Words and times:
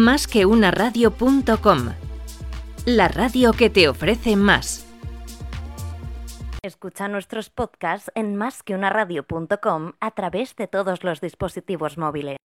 Más 0.00 0.26
que 0.26 0.46
una 0.46 0.70
radio.com. 0.70 1.90
La 2.86 3.08
radio 3.08 3.52
que 3.52 3.68
te 3.68 3.86
ofrece 3.86 4.34
más. 4.34 4.86
Escucha 6.62 7.06
nuestros 7.06 7.50
podcasts 7.50 8.10
en 8.14 8.34
másqueunaradio.com 8.34 9.92
a 10.00 10.10
través 10.12 10.56
de 10.56 10.68
todos 10.68 11.04
los 11.04 11.20
dispositivos 11.20 11.98
móviles. 11.98 12.38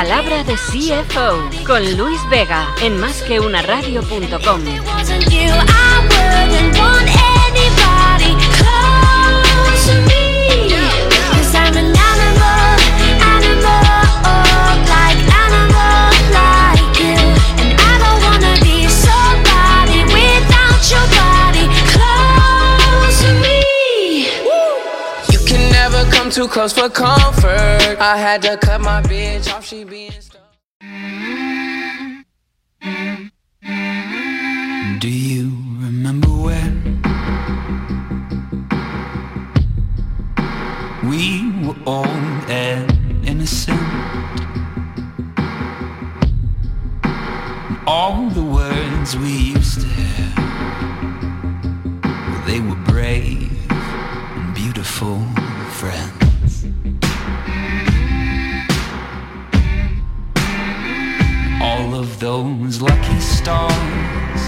Palabra 0.00 0.42
de 0.44 0.54
CFO 0.54 1.50
con 1.66 1.82
Luis 1.98 2.18
Vega 2.30 2.66
en 2.80 2.98
too 26.30 26.46
close 26.46 26.72
for 26.72 26.88
comfort. 26.88 27.96
I 27.98 28.16
had 28.16 28.42
to 28.42 28.56
cut 28.56 28.80
my 28.80 29.02
bitch 29.02 29.52
off, 29.52 29.66
she 29.66 29.82
being 29.82 30.12
stuck. 30.12 30.40
Do 35.00 35.08
you 35.08 35.50
remember 35.80 36.28
when 36.28 37.02
we 41.10 41.50
were 41.66 41.76
all 41.84 42.06
and 42.48 43.26
innocent? 43.26 43.80
All 47.88 48.30
the 48.30 48.44
words 48.44 49.16
we 49.16 49.32
used 49.56 49.80
to 49.80 49.88
have, 49.88 50.36
they 52.46 52.60
were 52.60 52.76
brave 52.84 53.39
lucky 62.80 63.20
stars. 63.20 64.42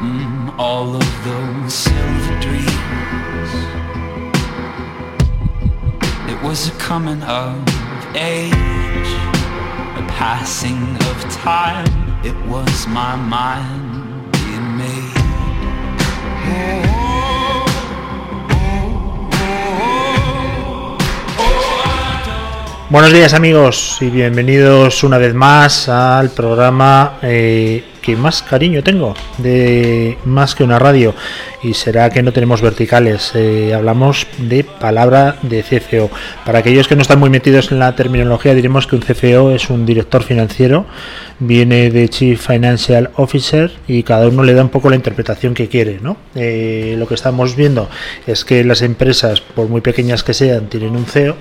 Mm, 0.00 0.58
all 0.58 0.96
of 0.96 1.24
those 1.24 1.74
silver 1.74 2.40
dreams. 2.40 3.50
It 6.30 6.42
was 6.42 6.68
a 6.68 6.72
coming 6.78 7.22
of 7.24 7.60
age, 8.16 9.12
a 10.00 10.04
passing 10.08 10.96
of 11.10 11.18
time. 11.30 11.92
It 12.24 12.36
was 12.46 12.86
my 12.86 13.14
mind 13.16 13.91
Buenos 22.92 23.14
días 23.14 23.32
amigos 23.32 23.96
y 24.02 24.10
bienvenidos 24.10 25.02
una 25.02 25.16
vez 25.16 25.32
más 25.32 25.88
al 25.88 26.28
programa 26.28 27.16
eh, 27.22 27.84
que 28.02 28.16
más 28.16 28.42
cariño 28.42 28.82
tengo 28.82 29.14
de 29.38 30.18
más 30.26 30.54
que 30.54 30.62
una 30.62 30.78
radio 30.78 31.14
y 31.62 31.72
será 31.72 32.10
que 32.10 32.22
no 32.22 32.34
tenemos 32.34 32.60
verticales. 32.60 33.32
Eh, 33.34 33.72
hablamos 33.72 34.26
de 34.36 34.64
palabra 34.64 35.36
de 35.40 35.62
CFO. 35.62 36.10
Para 36.44 36.58
aquellos 36.58 36.86
que 36.86 36.94
no 36.94 37.00
están 37.00 37.18
muy 37.18 37.30
metidos 37.30 37.72
en 37.72 37.78
la 37.78 37.96
terminología 37.96 38.52
diremos 38.52 38.86
que 38.86 38.96
un 38.96 39.00
CFO 39.00 39.52
es 39.52 39.70
un 39.70 39.86
director 39.86 40.22
financiero, 40.22 40.84
viene 41.38 41.88
de 41.88 42.10
Chief 42.10 42.46
Financial 42.46 43.08
Officer 43.16 43.72
y 43.88 44.02
cada 44.02 44.28
uno 44.28 44.42
le 44.42 44.52
da 44.52 44.64
un 44.64 44.68
poco 44.68 44.90
la 44.90 44.96
interpretación 44.96 45.54
que 45.54 45.68
quiere. 45.68 45.98
¿no? 46.02 46.18
Eh, 46.34 46.94
lo 46.98 47.08
que 47.08 47.14
estamos 47.14 47.56
viendo 47.56 47.88
es 48.26 48.44
que 48.44 48.62
las 48.64 48.82
empresas, 48.82 49.40
por 49.40 49.68
muy 49.68 49.80
pequeñas 49.80 50.22
que 50.22 50.34
sean, 50.34 50.66
tienen 50.66 50.94
un 50.94 51.06
CEO 51.06 51.36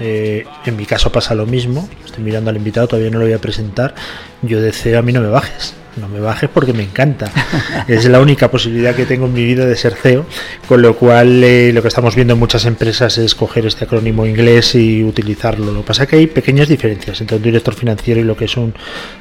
eh, 0.00 0.44
en 0.64 0.76
mi 0.76 0.86
caso 0.86 1.10
pasa 1.10 1.34
lo 1.34 1.46
mismo. 1.46 1.88
Estoy 2.04 2.24
mirando 2.24 2.50
al 2.50 2.56
invitado, 2.56 2.88
todavía 2.88 3.10
no 3.10 3.18
lo 3.18 3.24
voy 3.24 3.34
a 3.34 3.38
presentar. 3.38 3.94
Yo 4.42 4.60
deseo 4.60 4.98
a 4.98 5.02
mí 5.02 5.12
no 5.12 5.20
me 5.20 5.28
bajes 5.28 5.74
no 5.96 6.08
me 6.08 6.20
bajes 6.20 6.48
porque 6.48 6.72
me 6.72 6.82
encanta. 6.82 7.30
es 7.88 8.04
la 8.06 8.20
única 8.20 8.50
posibilidad 8.50 8.94
que 8.94 9.06
tengo 9.06 9.26
en 9.26 9.32
mi 9.32 9.44
vida 9.44 9.66
de 9.66 9.76
ser 9.76 9.94
CEO, 9.94 10.24
con 10.66 10.82
lo 10.82 10.96
cual 10.96 11.42
eh, 11.44 11.72
lo 11.72 11.82
que 11.82 11.88
estamos 11.88 12.14
viendo 12.14 12.34
en 12.34 12.40
muchas 12.40 12.64
empresas 12.64 13.18
es 13.18 13.34
coger 13.34 13.66
este 13.66 13.84
acrónimo 13.84 14.26
inglés 14.26 14.74
y 14.74 15.04
utilizarlo. 15.04 15.72
Lo 15.72 15.80
que 15.80 15.86
pasa 15.86 16.04
es 16.04 16.08
que 16.08 16.16
hay 16.16 16.26
pequeñas 16.26 16.68
diferencias 16.68 17.20
entre 17.20 17.36
un 17.36 17.42
director 17.42 17.74
financiero 17.74 18.20
y 18.20 18.24
lo 18.24 18.36
que 18.36 18.46
es 18.46 18.56
un 18.56 18.74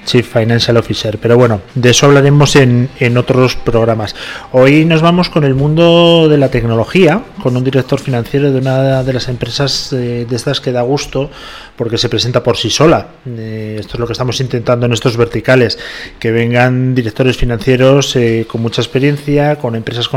Chief 0.05 0.25
Financial 0.25 0.75
Officer, 0.77 1.17
pero 1.17 1.37
bueno, 1.37 1.61
de 1.75 1.89
eso 1.89 2.05
hablaremos 2.05 2.55
en, 2.55 2.89
en 2.99 3.17
otros 3.17 3.55
programas. 3.55 4.15
Hoy 4.51 4.85
nos 4.85 5.01
vamos 5.01 5.29
con 5.29 5.43
el 5.43 5.55
mundo 5.55 6.27
de 6.29 6.37
la 6.37 6.49
tecnología, 6.49 7.23
con 7.41 7.57
un 7.57 7.63
director 7.63 7.99
financiero 7.99 8.51
de 8.51 8.59
una 8.59 9.03
de 9.03 9.13
las 9.13 9.27
empresas 9.27 9.91
eh, 9.93 10.25
de 10.29 10.35
estas 10.35 10.61
que 10.61 10.71
da 10.71 10.81
gusto 10.81 11.29
porque 11.75 11.97
se 11.97 12.09
presenta 12.09 12.43
por 12.43 12.57
sí 12.57 12.69
sola. 12.69 13.07
Eh, 13.25 13.77
esto 13.79 13.93
es 13.95 13.99
lo 13.99 14.05
que 14.05 14.13
estamos 14.13 14.39
intentando 14.39 14.85
en 14.85 14.93
estos 14.93 15.10
verticales, 15.17 15.77
que 16.19 16.31
vengan 16.31 16.95
directores 16.95 17.37
financieros 17.37 18.15
eh, 18.15 18.45
con 18.47 18.61
mucha 18.61 18.81
experiencia, 18.81 19.57
con 19.57 19.75
empresas 19.75 20.09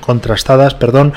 contrastadas, 0.00 0.74
perdón, 0.74 1.12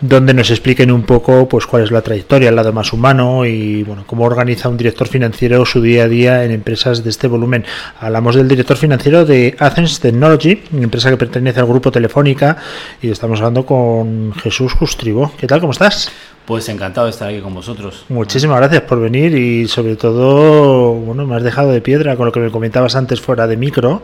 donde 0.00 0.34
nos 0.34 0.50
expliquen 0.50 0.90
un 0.90 1.02
poco 1.02 1.48
pues 1.48 1.66
cuál 1.66 1.82
es 1.82 1.90
la 1.90 2.02
trayectoria, 2.02 2.50
el 2.50 2.56
lado 2.56 2.72
más 2.72 2.92
humano 2.92 3.44
y 3.46 3.82
bueno, 3.82 4.04
cómo 4.06 4.24
organiza 4.24 4.68
un 4.68 4.76
director 4.76 5.08
financiero 5.08 5.64
su 5.64 5.80
día 5.80 6.04
a 6.04 6.08
día 6.08 6.44
en 6.44 6.50
empresas 6.50 7.02
de 7.02 7.10
este 7.10 7.26
volumen. 7.26 7.64
Hablamos 7.98 8.36
del 8.36 8.48
director 8.48 8.76
financiero 8.76 9.24
de 9.24 9.56
Athens 9.58 10.00
Technology, 10.00 10.62
empresa 10.72 11.10
que 11.10 11.16
pertenece 11.16 11.60
al 11.60 11.66
grupo 11.66 11.90
Telefónica 11.90 12.56
y 13.02 13.10
estamos 13.10 13.40
hablando 13.40 13.64
con 13.64 14.32
Jesús 14.34 14.72
Justribo. 14.72 15.32
¿Qué 15.38 15.46
tal? 15.46 15.60
¿Cómo 15.60 15.72
estás? 15.72 16.10
Pues 16.50 16.68
encantado 16.68 17.04
de 17.06 17.12
estar 17.12 17.28
aquí 17.28 17.38
con 17.38 17.54
vosotros. 17.54 18.04
Muchísimas 18.08 18.56
gracias 18.56 18.82
por 18.82 18.98
venir 18.98 19.36
y 19.36 19.68
sobre 19.68 19.94
todo, 19.94 20.94
bueno, 20.94 21.24
me 21.24 21.36
has 21.36 21.44
dejado 21.44 21.70
de 21.70 21.80
piedra 21.80 22.16
con 22.16 22.26
lo 22.26 22.32
que 22.32 22.40
me 22.40 22.50
comentabas 22.50 22.96
antes 22.96 23.20
fuera 23.20 23.46
de 23.46 23.56
micro, 23.56 24.02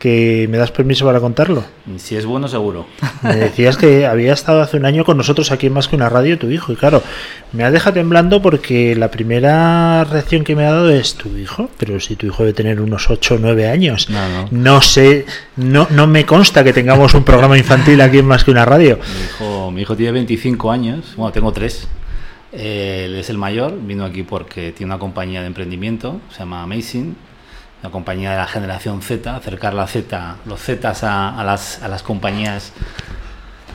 que 0.00 0.48
me 0.50 0.58
das 0.58 0.72
permiso 0.72 1.06
para 1.06 1.20
contarlo. 1.20 1.62
Si 1.98 2.16
es 2.16 2.26
bueno, 2.26 2.48
seguro. 2.48 2.86
Me 3.22 3.36
decías 3.36 3.76
que 3.76 4.06
había 4.06 4.32
estado 4.32 4.60
hace 4.60 4.76
un 4.76 4.86
año 4.86 5.04
con 5.04 5.16
nosotros 5.16 5.52
aquí 5.52 5.68
en 5.68 5.72
Más 5.72 5.86
que 5.86 5.94
una 5.94 6.08
radio 6.08 6.36
tu 6.36 6.50
hijo 6.50 6.72
y 6.72 6.76
claro, 6.76 7.00
me 7.52 7.62
ha 7.62 7.70
dejado 7.70 7.94
temblando 7.94 8.42
porque 8.42 8.96
la 8.96 9.12
primera 9.12 10.02
reacción 10.02 10.42
que 10.42 10.56
me 10.56 10.64
ha 10.64 10.72
dado 10.72 10.90
es 10.90 11.14
tu 11.14 11.28
hijo, 11.36 11.70
pero 11.78 12.00
si 12.00 12.16
tu 12.16 12.26
hijo 12.26 12.42
debe 12.42 12.54
tener 12.54 12.80
unos 12.80 13.08
8 13.08 13.36
o 13.36 13.38
9 13.38 13.68
años. 13.68 14.10
No, 14.10 14.28
no. 14.28 14.48
no 14.50 14.80
sé, 14.80 15.26
no, 15.54 15.86
no 15.90 16.08
me 16.08 16.26
consta 16.26 16.64
que 16.64 16.72
tengamos 16.72 17.14
un 17.14 17.22
programa 17.22 17.56
infantil 17.56 18.00
aquí 18.00 18.18
en 18.18 18.26
Más 18.26 18.42
que 18.42 18.50
una 18.50 18.64
radio. 18.64 18.98
Mi 18.98 19.24
hijo, 19.24 19.70
mi 19.70 19.82
hijo 19.82 19.96
tiene 19.96 20.10
25 20.10 20.72
años, 20.72 21.14
bueno, 21.16 21.30
tengo 21.30 21.52
3 21.52 21.83
él 22.54 23.14
es 23.16 23.30
el 23.30 23.38
mayor, 23.38 23.78
vino 23.80 24.04
aquí 24.04 24.22
porque 24.22 24.72
tiene 24.72 24.92
una 24.92 24.98
compañía 24.98 25.40
de 25.40 25.48
emprendimiento, 25.48 26.20
se 26.30 26.40
llama 26.40 26.62
Amazing, 26.62 27.16
una 27.82 27.90
compañía 27.90 28.30
de 28.30 28.36
la 28.36 28.46
generación 28.46 29.02
Z, 29.02 29.34
acercar 29.36 29.74
la 29.74 29.86
Z, 29.86 30.36
los 30.46 30.60
Z 30.60 30.94
a, 31.02 31.40
a, 31.40 31.44
las, 31.44 31.82
a 31.82 31.88
las 31.88 32.02
compañías 32.02 32.72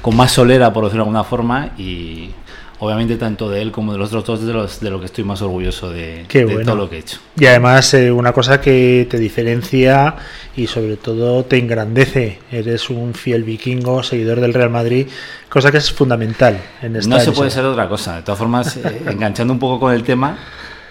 con 0.01 0.15
más 0.15 0.31
solera, 0.31 0.71
por 0.71 0.85
decirlo 0.85 1.03
de 1.03 1.07
alguna 1.07 1.23
forma, 1.23 1.71
y 1.77 2.31
obviamente 2.79 3.17
tanto 3.17 3.49
de 3.49 3.61
él 3.61 3.71
como 3.71 3.91
de 3.91 3.99
los 3.99 4.13
otros 4.13 4.39
dos 4.39 4.47
de, 4.47 4.53
los, 4.53 4.79
de 4.79 4.89
lo 4.89 4.99
que 4.99 5.05
estoy 5.05 5.23
más 5.23 5.41
orgulloso 5.41 5.91
de, 5.91 6.25
todo 6.65 6.75
lo 6.75 6.89
que 6.89 6.97
he 6.97 6.99
hecho. 6.99 7.19
Y 7.37 7.45
además 7.45 7.93
eh, 7.93 8.11
una 8.11 8.31
cosa 8.31 8.59
que 8.61 9.07
te 9.09 9.17
diferencia 9.17 10.15
y 10.55 10.67
sobre 10.67 10.97
todo 10.97 11.43
te 11.43 11.57
engrandece, 11.57 12.39
eres 12.51 12.89
un 12.89 13.13
fiel 13.13 13.43
vikingo, 13.43 14.03
seguidor 14.03 14.39
del 14.39 14.53
Real 14.53 14.69
Madrid, 14.69 15.07
cosa 15.49 15.71
que 15.71 15.77
es 15.77 15.91
fundamental 15.91 16.59
en 16.81 16.95
esta 16.95 17.09
No 17.09 17.19
se 17.19 17.31
puede 17.31 17.51
ser 17.51 17.65
otra 17.65 17.87
cosa, 17.87 18.17
de 18.17 18.21
todas 18.23 18.39
formas, 18.39 18.77
eh, 18.77 19.03
enganchando 19.09 19.53
un 19.53 19.59
poco 19.59 19.79
con 19.79 19.93
el 19.93 20.03
tema, 20.03 20.37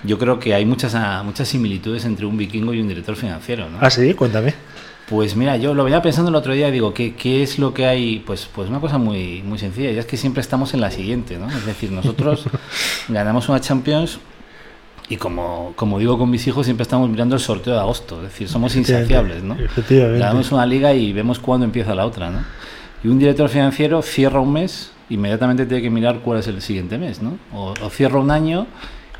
yo 0.04 0.18
creo 0.18 0.38
que 0.38 0.54
hay 0.54 0.64
muchas, 0.64 0.94
muchas 1.24 1.48
similitudes 1.48 2.04
entre 2.04 2.26
un 2.26 2.36
vikingo 2.36 2.72
y 2.72 2.80
un 2.80 2.88
director 2.88 3.16
financiero. 3.16 3.68
¿no? 3.68 3.78
Ah, 3.80 3.90
sí, 3.90 4.14
cuéntame. 4.14 4.54
Pues 5.08 5.36
mira, 5.36 5.56
yo 5.56 5.72
lo 5.72 5.84
venía 5.84 6.02
pensando 6.02 6.28
el 6.28 6.34
otro 6.34 6.52
día, 6.52 6.70
digo, 6.70 6.92
¿qué, 6.92 7.14
¿qué, 7.14 7.42
es 7.42 7.58
lo 7.58 7.72
que 7.72 7.86
hay? 7.86 8.18
Pues, 8.26 8.46
pues 8.54 8.68
una 8.68 8.78
cosa 8.78 8.98
muy, 8.98 9.42
muy 9.42 9.58
sencilla, 9.58 9.90
y 9.90 9.96
es 9.96 10.04
que 10.04 10.18
siempre 10.18 10.42
estamos 10.42 10.74
en 10.74 10.82
la 10.82 10.90
siguiente, 10.90 11.38
¿no? 11.38 11.48
Es 11.48 11.64
decir, 11.64 11.90
nosotros 11.90 12.44
ganamos 13.08 13.48
una 13.48 13.58
Champions 13.58 14.18
y 15.08 15.16
como, 15.16 15.72
como 15.76 15.98
digo 15.98 16.18
con 16.18 16.28
mis 16.28 16.46
hijos, 16.46 16.66
siempre 16.66 16.82
estamos 16.82 17.08
mirando 17.08 17.34
el 17.34 17.40
sorteo 17.40 17.72
de 17.72 17.80
agosto, 17.80 18.16
es 18.16 18.24
decir, 18.24 18.48
somos 18.48 18.76
insaciables, 18.76 19.42
¿no? 19.42 19.56
Ganamos 20.18 20.52
una 20.52 20.66
liga 20.66 20.92
y 20.92 21.14
vemos 21.14 21.38
cuándo 21.38 21.64
empieza 21.64 21.94
la 21.94 22.04
otra, 22.04 22.28
¿no? 22.28 22.40
Y 23.02 23.08
un 23.08 23.18
director 23.18 23.48
financiero 23.48 24.02
cierra 24.02 24.40
un 24.40 24.52
mes, 24.52 24.92
inmediatamente 25.08 25.64
tiene 25.64 25.82
que 25.82 25.90
mirar 25.90 26.18
cuál 26.18 26.40
es 26.40 26.48
el 26.48 26.60
siguiente 26.60 26.98
mes, 26.98 27.22
¿no? 27.22 27.38
O, 27.54 27.72
o 27.80 27.88
cierra 27.88 28.18
un 28.18 28.30
año 28.30 28.66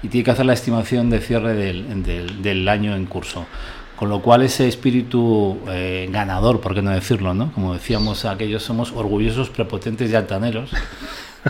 y 0.03 0.09
tiene 0.09 0.25
que 0.25 0.33
hacer 0.33 0.45
la 0.45 0.53
estimación 0.53 1.09
de 1.09 1.21
cierre 1.21 1.55
del, 1.55 2.03
del, 2.03 2.43
del 2.43 2.69
año 2.69 2.95
en 2.95 3.07
curso 3.07 3.47
Con 3.99 4.09
lo 4.09 4.23
cual 4.23 4.43
ese 4.43 4.69
espíritu 4.69 5.59
eh, 5.69 6.09
ganador, 6.11 6.61
por 6.61 6.75
qué 6.75 6.83
no 6.83 6.91
decirlo, 6.93 7.35
¿no? 7.35 7.53
Como 7.53 7.75
decíamos, 7.75 8.25
aquellos 8.25 8.63
somos 8.63 8.93
orgullosos, 8.93 9.51
prepotentes 9.51 10.11
y 10.11 10.15
altaneros, 10.15 10.71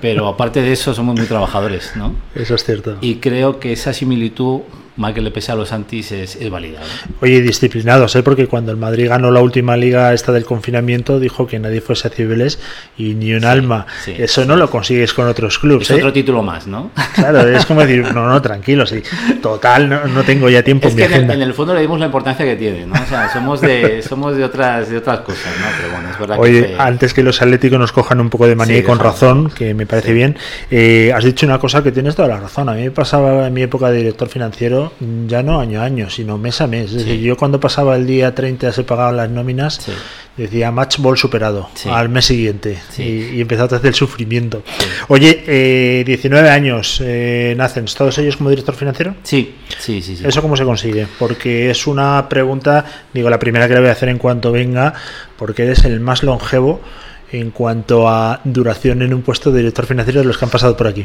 pero 0.00 0.26
aparte 0.28 0.62
de 0.62 0.72
eso 0.72 0.94
somos 0.94 1.14
muy 1.14 1.26
trabajadores, 1.26 1.92
¿no? 1.94 2.14
Eso 2.34 2.54
es 2.54 2.64
cierto. 2.64 2.96
Y 3.02 3.16
creo 3.16 3.60
que 3.60 3.72
esa 3.72 3.92
similitud, 3.92 4.60
mal 4.98 5.14
que 5.14 5.20
le 5.20 5.30
pese 5.30 5.52
a 5.52 5.54
los 5.54 5.72
antis, 5.72 6.12
es, 6.12 6.36
es 6.36 6.50
válida. 6.50 6.80
Oye, 7.20 7.40
disciplinados, 7.40 8.14
¿eh? 8.16 8.22
porque 8.22 8.46
cuando 8.46 8.70
el 8.72 8.76
Madrid 8.76 9.08
ganó 9.08 9.30
la 9.30 9.40
última 9.40 9.76
liga 9.76 10.12
esta 10.12 10.32
del 10.32 10.44
confinamiento, 10.44 11.20
dijo 11.20 11.46
que 11.46 11.58
nadie 11.58 11.80
fuese 11.80 12.08
a 12.08 12.10
Cibeles 12.10 12.58
y 12.96 13.14
ni 13.14 13.32
un 13.32 13.44
alma. 13.44 13.86
sí, 14.04 14.14
Eso 14.18 14.42
sí. 14.42 14.48
no 14.48 14.56
lo 14.56 14.68
consigues 14.70 15.14
con 15.14 15.26
otros 15.28 15.58
clubes. 15.58 15.88
Es 15.88 15.96
¿eh? 15.96 16.00
otro 16.00 16.12
título 16.12 16.42
más, 16.42 16.66
¿no? 16.66 16.90
Claro, 17.14 17.48
es 17.48 17.64
como 17.64 17.80
decir, 17.80 18.02
no, 18.14 18.28
no, 18.28 18.42
tranquilo, 18.42 18.84
sí. 18.86 19.02
Total, 19.40 19.88
no, 19.88 20.06
no 20.06 20.22
tengo 20.24 20.48
ya 20.50 20.62
tiempo 20.62 20.88
Es 20.88 20.92
en 20.94 20.96
mi 20.96 21.02
que 21.02 21.06
en 21.06 21.12
el, 21.12 21.16
agenda. 21.18 21.34
en 21.34 21.42
el 21.42 21.54
fondo 21.54 21.74
le 21.74 21.80
dimos 21.80 21.98
la 22.00 22.06
importancia 22.06 22.44
que 22.44 22.56
tiene, 22.56 22.86
¿no? 22.86 22.94
O 22.94 23.06
sea, 23.06 23.32
somos 23.32 23.60
de, 23.60 24.02
somos 24.02 24.36
de 24.36 24.44
otras, 24.44 24.90
de 24.90 24.96
otras 24.98 25.20
cosas, 25.20 25.52
¿no? 25.60 25.66
Pero 25.78 25.92
bueno, 25.92 26.10
es 26.10 26.18
verdad 26.18 26.36
Oye, 26.38 26.66
que... 26.68 26.76
antes 26.78 27.14
que 27.14 27.22
los 27.22 27.40
atléticos 27.40 27.78
nos 27.78 27.92
cojan 27.92 28.20
un 28.20 28.30
poco 28.30 28.46
de 28.46 28.56
manía 28.56 28.78
y 28.78 28.82
con 28.82 28.98
razón, 28.98 29.50
que 29.50 29.74
me 29.74 29.86
parece 29.86 30.12
bien, 30.12 30.36
eh, 30.70 31.12
has 31.14 31.24
dicho 31.24 31.46
una 31.46 31.58
cosa 31.58 31.82
que 31.82 31.92
tienes 31.92 32.16
toda 32.16 32.28
la 32.28 32.40
razón. 32.40 32.68
A 32.68 32.72
mí 32.72 32.82
me 32.82 32.90
pasaba 32.90 33.46
en 33.46 33.52
mi 33.54 33.62
época 33.62 33.90
de 33.90 33.98
director 33.98 34.28
financiero, 34.28 34.87
ya 35.26 35.42
no 35.42 35.60
año 35.60 35.80
a 35.80 35.84
año, 35.84 36.10
sino 36.10 36.38
mes 36.38 36.60
a 36.60 36.66
mes. 36.66 36.86
Es 36.92 37.04
decir, 37.04 37.20
yo 37.20 37.36
cuando 37.36 37.58
pasaba 37.60 37.96
el 37.96 38.06
día 38.06 38.34
30 38.34 38.72
se 38.72 38.84
pagaban 38.84 39.16
las 39.16 39.30
nóminas, 39.30 39.74
Sí. 39.84 39.92
decía 40.36 40.70
match 40.70 40.98
ball 40.98 41.16
superado 41.18 41.68
Sí. 41.74 41.88
al 41.90 42.08
mes 42.08 42.26
siguiente 42.26 42.78
y, 42.96 43.02
y 43.36 43.40
empezaba 43.40 43.68
a 43.72 43.76
hacer 43.78 43.88
el 43.88 43.94
sufrimiento. 43.94 44.62
Oye, 45.08 45.42
eh, 45.46 46.04
19 46.06 46.48
años, 46.50 47.00
eh, 47.04 47.54
Nacens, 47.56 47.94
¿todos 47.94 48.16
ellos 48.18 48.36
como 48.36 48.50
director 48.50 48.74
financiero? 48.74 49.14
Sí, 49.22 49.54
sí. 49.78 50.00
sí. 50.02 50.18
¿Eso 50.24 50.40
cómo 50.42 50.56
se 50.56 50.64
consigue? 50.64 51.06
Porque 51.18 51.70
es 51.70 51.86
una 51.86 52.28
pregunta, 52.28 52.84
digo, 53.12 53.30
la 53.30 53.38
primera 53.38 53.66
que 53.68 53.74
le 53.74 53.80
voy 53.80 53.88
a 53.88 53.92
hacer 53.92 54.08
en 54.08 54.18
cuanto 54.18 54.52
venga, 54.52 54.94
porque 55.36 55.64
eres 55.64 55.84
el 55.84 56.00
más 56.00 56.22
longevo 56.22 56.80
en 57.30 57.50
cuanto 57.50 58.08
a 58.08 58.40
duración 58.44 59.02
en 59.02 59.12
un 59.12 59.20
puesto 59.22 59.50
de 59.50 59.58
director 59.58 59.84
financiero 59.86 60.20
de 60.20 60.26
los 60.26 60.38
que 60.38 60.44
han 60.46 60.50
pasado 60.50 60.76
por 60.76 60.86
aquí. 60.86 61.04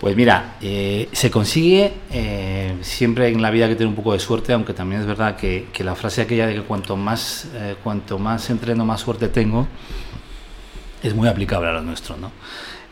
Pues 0.00 0.14
mira, 0.14 0.56
eh, 0.60 1.08
se 1.12 1.30
consigue 1.30 1.90
eh, 2.10 2.76
siempre 2.82 3.28
en 3.28 3.40
la 3.40 3.50
vida 3.50 3.66
que 3.66 3.76
tener 3.76 3.88
un 3.88 3.94
poco 3.94 4.12
de 4.12 4.18
suerte, 4.18 4.52
aunque 4.52 4.74
también 4.74 5.00
es 5.00 5.06
verdad 5.06 5.36
que, 5.36 5.66
la 5.78 5.94
frase 5.94 6.20
aquella 6.20 6.46
de 6.46 6.54
que 6.54 6.62
cuanto 6.62 6.96
más, 6.98 7.48
eh, 7.54 7.76
cuanto 7.82 8.18
más 8.18 8.50
entreno, 8.50 8.84
más 8.84 9.00
suerte 9.00 9.28
tengo, 9.28 9.66
es 11.02 11.14
muy 11.14 11.28
aplicable 11.28 11.68
a 11.68 11.72
lo 11.72 11.80
nuestro, 11.80 12.16
¿no? 12.18 12.30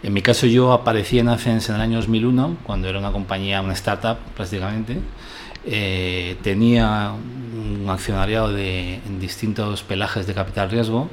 En 0.03 0.15
mi 0.15 0.23
caso 0.23 0.47
yo 0.47 0.73
aparecí 0.73 1.19
en 1.19 1.29
Ascens 1.29 1.69
en 1.69 1.75
el 1.77 1.83
año 1.83 1.97
2001, 1.99 2.59
cuando 2.63 2.89
era 2.89 2.99
una 2.99 3.13
compañía, 3.13 3.61
una 3.61 3.75
startup 3.75 4.19
prácticamente. 4.35 4.99
Tenía 6.43 7.13
un 7.13 7.89
accionariado 7.89 8.53
de, 8.53 8.97
en 8.97 9.19
distintos 9.19 9.83
pelajes 9.83 10.27
de 10.27 10.35
capital 10.35 10.71
riesgo. 10.71 11.09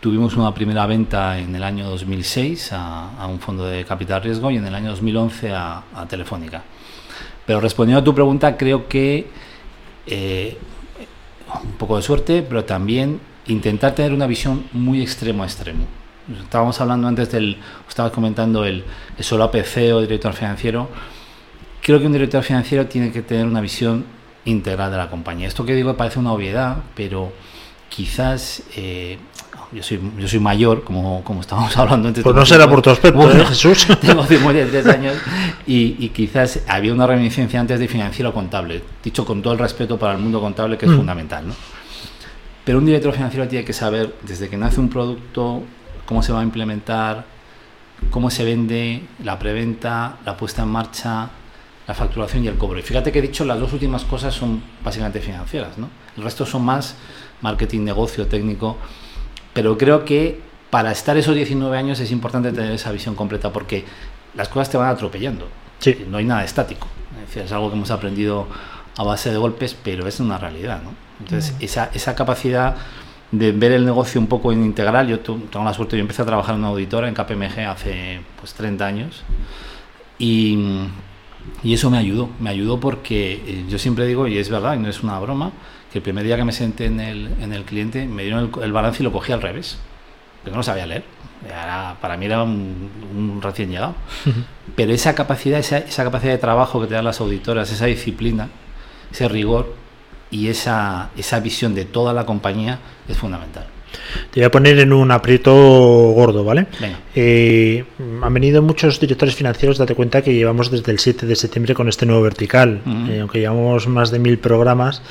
Tuvimos 0.00 0.36
una 0.36 0.54
primera 0.54 0.86
venta 0.86 1.38
en 1.38 1.56
el 1.56 1.64
año 1.64 1.90
2006 1.90 2.70
a, 2.72 3.26
un 3.28 3.40
fondo 3.40 3.66
de 3.66 3.84
capital 3.84 4.22
riesgo 4.22 4.48
y 4.50 4.56
en 4.56 4.64
el 4.64 4.72
año 4.72 4.90
2011 4.90 5.52
a, 5.52 5.82
Telefónica. 6.08 6.62
Pero 7.44 7.60
respondiendo 7.60 8.00
a 8.00 8.04
tu 8.04 8.14
pregunta, 8.14 8.56
creo 8.56 8.86
que 8.86 9.26
eh, 10.06 10.56
un 11.64 11.72
poco 11.72 11.96
de 11.96 12.02
suerte, 12.02 12.44
pero 12.48 12.64
también 12.64 13.20
intentar 13.48 13.94
tener 13.96 14.12
una 14.12 14.28
visión 14.28 14.66
muy 14.72 15.02
extremo 15.02 15.42
a 15.42 15.46
extremo. 15.46 15.84
Estábamos 16.42 16.80
hablando 16.80 17.08
antes 17.08 17.32
del, 17.32 17.56
estabas 17.88 18.12
comentando 18.12 18.64
el, 18.64 18.84
el 19.16 19.24
solape 19.24 19.64
CEO, 19.64 20.00
director 20.00 20.32
financiero. 20.32 20.88
Creo 21.82 21.98
que 21.98 22.06
un 22.06 22.12
director 22.12 22.44
financiero 22.44 22.86
tiene 22.86 23.10
que 23.10 23.22
tener 23.22 23.46
una 23.46 23.60
visión 23.60 24.04
integral 24.44 24.92
de 24.92 24.96
la 24.96 25.10
compañía. 25.10 25.48
Esto 25.48 25.64
que 25.64 25.74
digo 25.74 25.96
parece 25.96 26.20
una 26.20 26.32
obviedad, 26.32 26.76
pero 26.94 27.32
quizás 27.88 28.62
eh, 28.76 29.18
yo 29.72 29.82
soy 29.82 30.00
yo 30.18 30.26
soy 30.28 30.40
mayor, 30.40 30.82
como, 30.84 31.22
como 31.24 31.40
estábamos 31.40 31.76
hablando 31.76 32.08
antes. 32.08 32.22
Pues 32.24 32.34
no 32.34 32.44
será 32.46 32.68
por 32.68 32.80
tu 32.82 32.90
aspecto, 32.90 33.18
Bueno, 33.18 33.42
¿eh, 33.42 33.46
Jesús? 33.46 33.86
Tengo 34.00 34.24
53 34.24 34.86
años 34.86 35.14
y, 35.66 35.96
y 35.98 36.08
quizás 36.10 36.60
había 36.68 36.92
una 36.92 37.06
reminiscencia 37.06 37.60
antes 37.60 37.78
de 37.78 37.88
financiero 37.88 38.32
contable, 38.32 38.82
dicho 39.02 39.24
con 39.24 39.42
todo 39.42 39.52
el 39.52 39.58
respeto 39.58 39.98
para 39.98 40.12
el 40.14 40.18
mundo 40.18 40.40
contable 40.40 40.76
que 40.78 40.86
es 40.86 40.92
Mm. 40.92 40.96
fundamental. 40.96 41.48
¿no? 41.48 41.54
Pero 42.64 42.78
un 42.78 42.86
director 42.86 43.12
financiero 43.14 43.48
tiene 43.48 43.64
que 43.64 43.72
saber 43.72 44.14
desde 44.22 44.48
que 44.48 44.56
nace 44.56 44.78
un 44.80 44.88
producto, 44.88 45.62
cómo 46.04 46.22
se 46.22 46.32
va 46.32 46.40
a 46.40 46.42
implementar, 46.42 47.24
cómo 48.10 48.30
se 48.30 48.44
vende, 48.44 49.02
la 49.24 49.38
preventa, 49.38 50.16
la 50.24 50.36
puesta 50.36 50.62
en 50.62 50.68
marcha, 50.68 51.30
la 51.86 51.94
facturación 51.94 52.44
y 52.44 52.48
el 52.48 52.56
cobro. 52.56 52.78
Y 52.78 52.82
fíjate 52.82 53.10
que 53.10 53.20
he 53.20 53.22
dicho 53.22 53.44
las 53.46 53.58
dos 53.58 53.72
últimas 53.72 54.04
cosas 54.04 54.34
son 54.34 54.62
básicamente 54.84 55.20
financieras, 55.20 55.78
¿no? 55.78 55.88
El 56.16 56.22
resto 56.24 56.44
son 56.44 56.62
más 56.64 56.94
marketing, 57.40 57.80
negocio, 57.84 58.26
técnico. 58.26 58.76
Pero 59.58 59.76
creo 59.76 60.04
que 60.04 60.38
para 60.70 60.92
estar 60.92 61.16
esos 61.16 61.34
19 61.34 61.76
años 61.76 61.98
es 61.98 62.12
importante 62.12 62.52
tener 62.52 62.70
esa 62.70 62.92
visión 62.92 63.16
completa 63.16 63.52
porque 63.52 63.84
las 64.36 64.48
cosas 64.48 64.70
te 64.70 64.76
van 64.76 64.88
atropellando. 64.88 65.48
Sí. 65.80 66.06
No 66.08 66.18
hay 66.18 66.24
nada 66.24 66.44
estático. 66.44 66.86
Es, 67.20 67.26
decir, 67.26 67.42
es 67.42 67.50
algo 67.50 67.68
que 67.68 67.74
hemos 67.74 67.90
aprendido 67.90 68.46
a 68.96 69.02
base 69.02 69.32
de 69.32 69.36
golpes, 69.36 69.74
pero 69.74 70.06
es 70.06 70.20
una 70.20 70.38
realidad, 70.38 70.80
¿no? 70.84 70.92
Entonces, 71.18 71.56
esa, 71.58 71.90
esa 71.92 72.14
capacidad 72.14 72.76
de 73.32 73.50
ver 73.50 73.72
el 73.72 73.84
negocio 73.84 74.20
un 74.20 74.28
poco 74.28 74.52
en 74.52 74.64
integral, 74.64 75.08
yo 75.08 75.18
tengo 75.18 75.64
la 75.64 75.74
suerte, 75.74 75.96
yo 75.96 76.02
empecé 76.02 76.22
a 76.22 76.26
trabajar 76.26 76.54
en 76.54 76.60
una 76.60 76.68
auditora 76.68 77.08
en 77.08 77.14
KPMG 77.14 77.58
hace 77.68 78.20
pues 78.38 78.54
30 78.54 78.86
años 78.86 79.24
y, 80.20 80.86
y 81.64 81.74
eso 81.74 81.90
me 81.90 81.98
ayudó, 81.98 82.30
me 82.38 82.50
ayudó 82.50 82.78
porque 82.78 83.42
eh, 83.44 83.64
yo 83.68 83.76
siempre 83.80 84.06
digo, 84.06 84.28
y 84.28 84.38
es 84.38 84.50
verdad, 84.50 84.76
y 84.76 84.78
no 84.78 84.88
es 84.88 85.02
una 85.02 85.18
broma, 85.18 85.50
que 85.92 85.98
el 85.98 86.02
primer 86.02 86.24
día 86.24 86.36
que 86.36 86.44
me 86.44 86.52
senté 86.52 86.86
en 86.86 87.00
el, 87.00 87.28
en 87.40 87.52
el 87.52 87.64
cliente 87.64 88.06
me 88.06 88.22
dieron 88.22 88.50
el, 88.56 88.62
el 88.62 88.72
balance 88.72 89.02
y 89.02 89.04
lo 89.04 89.12
cogí 89.12 89.32
al 89.32 89.40
revés, 89.42 89.78
porque 90.38 90.50
no 90.50 90.58
lo 90.58 90.62
sabía 90.62 90.86
leer. 90.86 91.04
Era- 91.46 91.96
para 92.00 92.16
mí 92.16 92.26
era 92.26 92.42
un, 92.42 92.90
un 93.16 93.40
recién 93.42 93.70
llegado. 93.70 93.94
Pero 94.76 94.92
esa 94.92 95.14
capacidad, 95.14 95.58
esa, 95.60 95.78
esa 95.78 96.04
capacidad 96.04 96.32
de 96.32 96.38
trabajo 96.38 96.80
que 96.80 96.86
te 96.88 96.94
dan 96.94 97.04
las 97.04 97.20
auditoras, 97.20 97.70
esa 97.70 97.86
disciplina, 97.86 98.48
ese 99.10 99.28
rigor 99.28 99.74
y 100.30 100.48
esa, 100.48 101.10
esa 101.16 101.40
visión 101.40 101.74
de 101.74 101.84
toda 101.86 102.12
la 102.12 102.26
compañía 102.26 102.80
es 103.08 103.16
fundamental. 103.16 103.66
Te 104.30 104.40
voy 104.40 104.44
a 104.44 104.50
poner 104.50 104.78
en 104.78 104.92
un 104.92 105.10
aprieto 105.10 105.52
gordo, 105.52 106.44
¿vale? 106.44 106.66
Eh, 107.14 107.84
han 108.22 108.34
venido 108.34 108.62
muchos 108.62 109.00
directores 109.00 109.34
financieros, 109.34 109.78
date 109.78 109.94
cuenta 109.94 110.22
que 110.22 110.34
llevamos 110.34 110.70
desde 110.70 110.92
el 110.92 110.98
7 110.98 111.26
de 111.26 111.36
septiembre 111.36 111.74
con 111.74 111.88
este 111.88 112.06
nuevo 112.06 112.22
vertical. 112.22 112.80
Eh, 113.08 113.20
aunque 113.20 113.40
llevamos 113.40 113.86
más 113.88 114.10
de 114.10 114.18
mil 114.18 114.38
programas, 114.38 115.02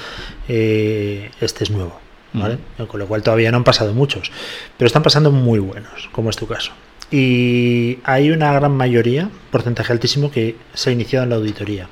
eh, 0.47 1.29
este 1.41 1.63
es 1.63 1.71
nuevo, 1.71 1.99
¿vale? 2.33 2.57
Con 2.87 2.99
lo 2.99 3.07
cual 3.07 3.23
todavía 3.23 3.51
no 3.51 3.57
han 3.57 3.63
pasado 3.63 3.93
muchos, 3.93 4.31
pero 4.77 4.87
están 4.87 5.03
pasando 5.03 5.31
muy 5.31 5.59
buenos, 5.59 6.09
como 6.11 6.29
es 6.29 6.35
tu 6.35 6.47
caso. 6.47 6.71
Y 7.09 7.99
hay 8.03 8.31
una 8.31 8.51
gran 8.51 8.75
mayoría, 8.75 9.29
porcentaje 9.49 9.93
altísimo, 9.93 10.29
que 10.29 10.55
se 10.73 10.89
ha 10.89 10.93
iniciado 10.93 11.23
en 11.23 11.29
la 11.29 11.35
auditoría. 11.37 11.87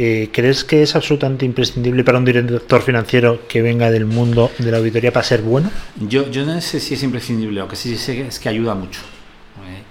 Eh, 0.00 0.30
¿Crees 0.32 0.62
que 0.62 0.82
es 0.82 0.94
absolutamente 0.94 1.44
imprescindible 1.44 2.04
para 2.04 2.18
un 2.18 2.24
director 2.24 2.82
financiero 2.82 3.48
que 3.48 3.62
venga 3.62 3.90
del 3.90 4.06
mundo 4.06 4.52
de 4.58 4.70
la 4.70 4.78
auditoría 4.78 5.12
para 5.12 5.24
ser 5.24 5.42
bueno? 5.42 5.72
Yo, 5.96 6.30
yo 6.30 6.46
no 6.46 6.60
sé 6.60 6.78
si 6.78 6.94
es 6.94 7.02
imprescindible, 7.02 7.60
aunque 7.60 7.74
sí 7.74 7.96
sé 7.96 8.26
es 8.26 8.38
que 8.38 8.48
ayuda 8.48 8.76
mucho, 8.76 9.00
¿eh? 9.00 9.82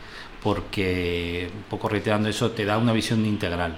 porque, 0.41 1.49
un 1.53 1.63
poco 1.63 1.89
reiterando 1.89 2.29
eso, 2.29 2.51
te 2.51 2.63
da 2.63 2.77
una 2.77 2.93
visión 2.93 3.25
integral 3.25 3.75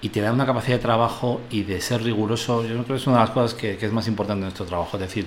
y 0.00 0.10
te 0.10 0.20
da 0.20 0.32
una 0.32 0.46
capacidad 0.46 0.76
de 0.76 0.82
trabajo 0.82 1.40
y 1.50 1.64
de 1.64 1.80
ser 1.80 2.04
riguroso. 2.04 2.62
Yo 2.62 2.74
creo 2.74 2.84
que 2.84 2.94
es 2.94 3.06
una 3.08 3.16
de 3.16 3.22
las 3.22 3.30
cosas 3.30 3.54
que, 3.54 3.76
que 3.76 3.86
es 3.86 3.92
más 3.92 4.06
importante 4.06 4.38
en 4.38 4.44
nuestro 4.44 4.66
trabajo. 4.66 4.96
Es 4.96 5.00
decir, 5.00 5.26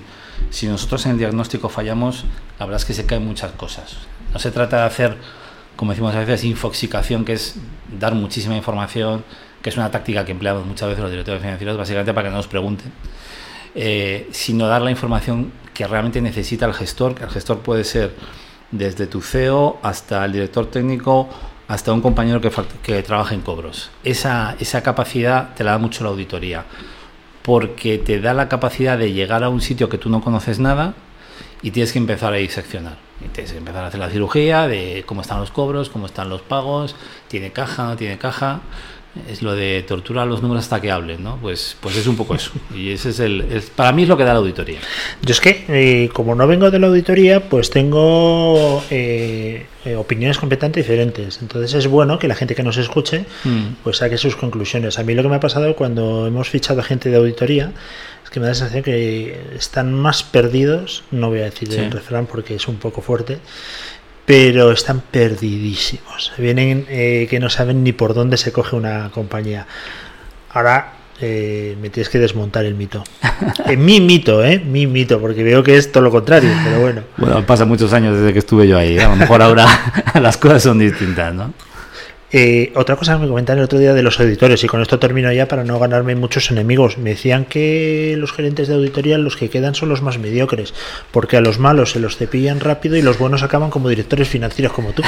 si 0.49 0.67
nosotros 0.67 1.05
en 1.05 1.13
el 1.13 1.17
diagnóstico 1.17 1.67
fallamos, 1.67 2.23
la 2.57 2.65
verdad 2.65 2.81
es 2.81 2.85
que 2.85 2.93
se 2.93 3.05
caen 3.05 3.25
muchas 3.25 3.51
cosas. 3.51 3.97
No 4.31 4.39
se 4.39 4.51
trata 4.51 4.77
de 4.77 4.83
hacer, 4.83 5.17
como 5.75 5.91
decimos 5.91 6.15
a 6.15 6.19
veces, 6.19 6.45
infoxicación, 6.45 7.25
que 7.25 7.33
es 7.33 7.55
dar 7.99 8.15
muchísima 8.15 8.55
información, 8.55 9.23
que 9.65 9.71
es 9.71 9.77
una 9.77 9.89
táctica 9.89 10.23
que 10.23 10.31
empleamos 10.31 10.63
muchas 10.63 10.89
veces 10.89 11.01
los 11.01 11.09
directores 11.09 11.41
financieros, 11.41 11.75
básicamente 11.75 12.13
para 12.13 12.27
que 12.27 12.29
no 12.29 12.37
nos 12.37 12.47
pregunten 12.47 12.91
eh, 13.73 14.29
sino 14.29 14.67
dar 14.67 14.83
la 14.83 14.91
información 14.91 15.51
que 15.73 15.87
realmente 15.87 16.21
necesita 16.21 16.67
el 16.67 16.75
gestor, 16.75 17.15
que 17.15 17.23
el 17.23 17.31
gestor 17.31 17.61
puede 17.61 17.83
ser 17.83 18.13
desde 18.69 19.07
tu 19.07 19.23
CEO 19.23 19.79
hasta 19.81 20.23
el 20.23 20.33
director 20.33 20.67
técnico, 20.67 21.27
hasta 21.67 21.91
un 21.93 22.01
compañero 22.01 22.39
que, 22.41 22.51
que 22.83 23.01
trabaja 23.01 23.33
en 23.33 23.41
cobros. 23.41 23.89
Esa, 24.03 24.55
esa 24.59 24.83
capacidad 24.83 25.55
te 25.55 25.63
la 25.63 25.71
da 25.71 25.77
mucho 25.79 26.03
la 26.03 26.11
auditoría, 26.11 26.63
porque 27.41 27.97
te 27.97 28.21
da 28.21 28.35
la 28.35 28.49
capacidad 28.49 28.99
de 28.99 29.13
llegar 29.13 29.43
a 29.43 29.49
un 29.49 29.61
sitio 29.61 29.89
que 29.89 29.97
tú 29.97 30.11
no 30.11 30.21
conoces 30.21 30.59
nada 30.59 30.93
y 31.63 31.71
tienes 31.71 31.91
que 31.91 31.97
empezar 31.97 32.33
a 32.33 32.35
diseccionar. 32.35 32.97
Y 33.19 33.29
tienes 33.29 33.53
que 33.53 33.57
empezar 33.57 33.83
a 33.83 33.87
hacer 33.87 33.99
la 33.99 34.09
cirugía 34.09 34.67
de 34.67 35.03
cómo 35.05 35.21
están 35.21 35.39
los 35.39 35.49
cobros, 35.49 35.89
cómo 35.89 36.05
están 36.05 36.29
los 36.29 36.41
pagos, 36.41 36.95
tiene 37.27 37.51
caja, 37.51 37.85
no 37.85 37.95
tiene 37.95 38.17
caja. 38.17 38.59
Es 39.29 39.41
lo 39.41 39.53
de 39.55 39.83
tortura 39.87 40.23
a 40.23 40.25
los 40.25 40.41
números 40.41 40.63
hasta 40.65 40.81
que 40.81 40.91
hablen, 40.91 41.23
¿no? 41.23 41.37
Pues, 41.41 41.77
pues 41.79 41.95
es 41.97 42.05
un 42.07 42.15
poco 42.17 42.35
eso. 42.35 42.51
Y 42.75 42.89
ese 42.91 43.09
es 43.09 43.19
el, 43.19 43.41
es- 43.51 43.69
para 43.69 43.91
mí 43.91 44.03
es 44.03 44.09
lo 44.09 44.17
que 44.17 44.23
da 44.23 44.33
la 44.33 44.39
auditoría. 44.39 44.79
Yo 45.21 45.31
es 45.31 45.39
que, 45.41 45.65
eh, 45.69 46.09
como 46.13 46.35
no 46.35 46.45
vengo 46.47 46.69
de 46.71 46.79
la 46.79 46.87
auditoría, 46.87 47.49
pues 47.49 47.69
tengo 47.69 48.83
eh, 48.89 49.65
eh, 49.85 49.95
opiniones 49.95 50.37
completamente 50.37 50.79
diferentes. 50.81 51.39
Entonces 51.41 51.73
es 51.73 51.87
bueno 51.87 52.19
que 52.19 52.27
la 52.27 52.35
gente 52.35 52.55
que 52.55 52.63
nos 52.63 52.77
escuche 52.77 53.25
Mm. 53.43 53.75
pues 53.83 53.97
saque 53.97 54.17
sus 54.17 54.35
conclusiones. 54.35 54.99
A 54.99 55.03
mí 55.03 55.13
lo 55.13 55.23
que 55.23 55.29
me 55.29 55.35
ha 55.35 55.39
pasado 55.39 55.75
cuando 55.75 56.27
hemos 56.27 56.49
fichado 56.49 56.81
a 56.81 56.83
gente 56.83 57.09
de 57.09 57.17
auditoría 57.17 57.71
es 58.23 58.29
que 58.29 58.39
me 58.39 58.45
da 58.47 58.51
la 58.51 58.55
sensación 58.55 58.83
que 58.83 59.39
están 59.55 59.93
más 59.93 60.23
perdidos, 60.23 61.03
no 61.11 61.29
voy 61.29 61.39
a 61.39 61.43
decir 61.43 61.71
Sí. 61.71 61.77
el 61.79 61.91
refrán 61.91 62.25
porque 62.25 62.55
es 62.55 62.67
un 62.67 62.77
poco 62.77 63.01
fuerte, 63.01 63.37
pero 64.25 64.71
están 64.71 65.01
perdidísimos. 65.01 66.33
Vienen 66.37 66.85
eh, 66.89 67.27
que 67.29 67.39
no 67.39 67.49
saben 67.49 67.83
ni 67.83 67.93
por 67.93 68.13
dónde 68.13 68.37
se 68.37 68.51
coge 68.51 68.75
una 68.75 69.11
compañía. 69.11 69.67
Ahora 70.51 70.93
eh, 71.21 71.77
me 71.81 71.89
tienes 71.89 72.09
que 72.09 72.19
desmontar 72.19 72.65
el 72.65 72.75
mito. 72.75 73.03
Eh, 73.67 73.77
mi 73.77 73.99
mito, 73.99 74.43
¿eh? 74.43 74.59
Mi 74.59 74.85
mito, 74.87 75.19
porque 75.19 75.43
veo 75.43 75.63
que 75.63 75.75
es 75.75 75.91
todo 75.91 76.03
lo 76.03 76.11
contrario, 76.11 76.51
pero 76.63 76.79
bueno. 76.79 77.01
Bueno, 77.17 77.45
pasan 77.45 77.67
muchos 77.67 77.91
años 77.93 78.17
desde 78.17 78.31
que 78.31 78.39
estuve 78.39 78.67
yo 78.67 78.77
ahí. 78.77 78.97
A 78.99 79.09
lo 79.09 79.15
mejor 79.15 79.41
ahora 79.41 79.65
las 80.21 80.37
cosas 80.37 80.63
son 80.63 80.79
distintas, 80.79 81.33
¿no? 81.33 81.51
Eh, 82.37 82.73
otra 82.75 82.97
cosa 82.97 83.13
que 83.13 83.19
me 83.19 83.29
comentaron 83.29 83.59
el 83.59 83.63
otro 83.63 83.79
día 83.79 83.93
de 83.93 84.03
los 84.03 84.19
auditores, 84.19 84.61
y 84.61 84.67
con 84.67 84.81
esto 84.81 84.99
termino 84.99 85.31
ya 85.31 85.47
para 85.47 85.63
no 85.63 85.79
ganarme 85.79 86.15
muchos 86.15 86.51
enemigos. 86.51 86.97
Me 86.97 87.11
decían 87.11 87.45
que 87.45 88.15
los 88.17 88.33
gerentes 88.33 88.67
de 88.67 88.73
auditoría 88.73 89.17
los 89.17 89.37
que 89.37 89.49
quedan 89.49 89.73
son 89.73 89.87
los 89.87 90.01
más 90.01 90.17
mediocres, 90.19 90.73
porque 91.11 91.37
a 91.37 91.41
los 91.41 91.59
malos 91.59 91.91
se 91.91 92.01
los 92.01 92.17
cepillan 92.17 92.59
rápido 92.59 92.97
y 92.97 93.01
los 93.01 93.17
buenos 93.17 93.41
acaban 93.41 93.69
como 93.69 93.87
directores 93.87 94.27
financieros 94.27 94.73
como 94.73 94.91
tú. 94.91 95.01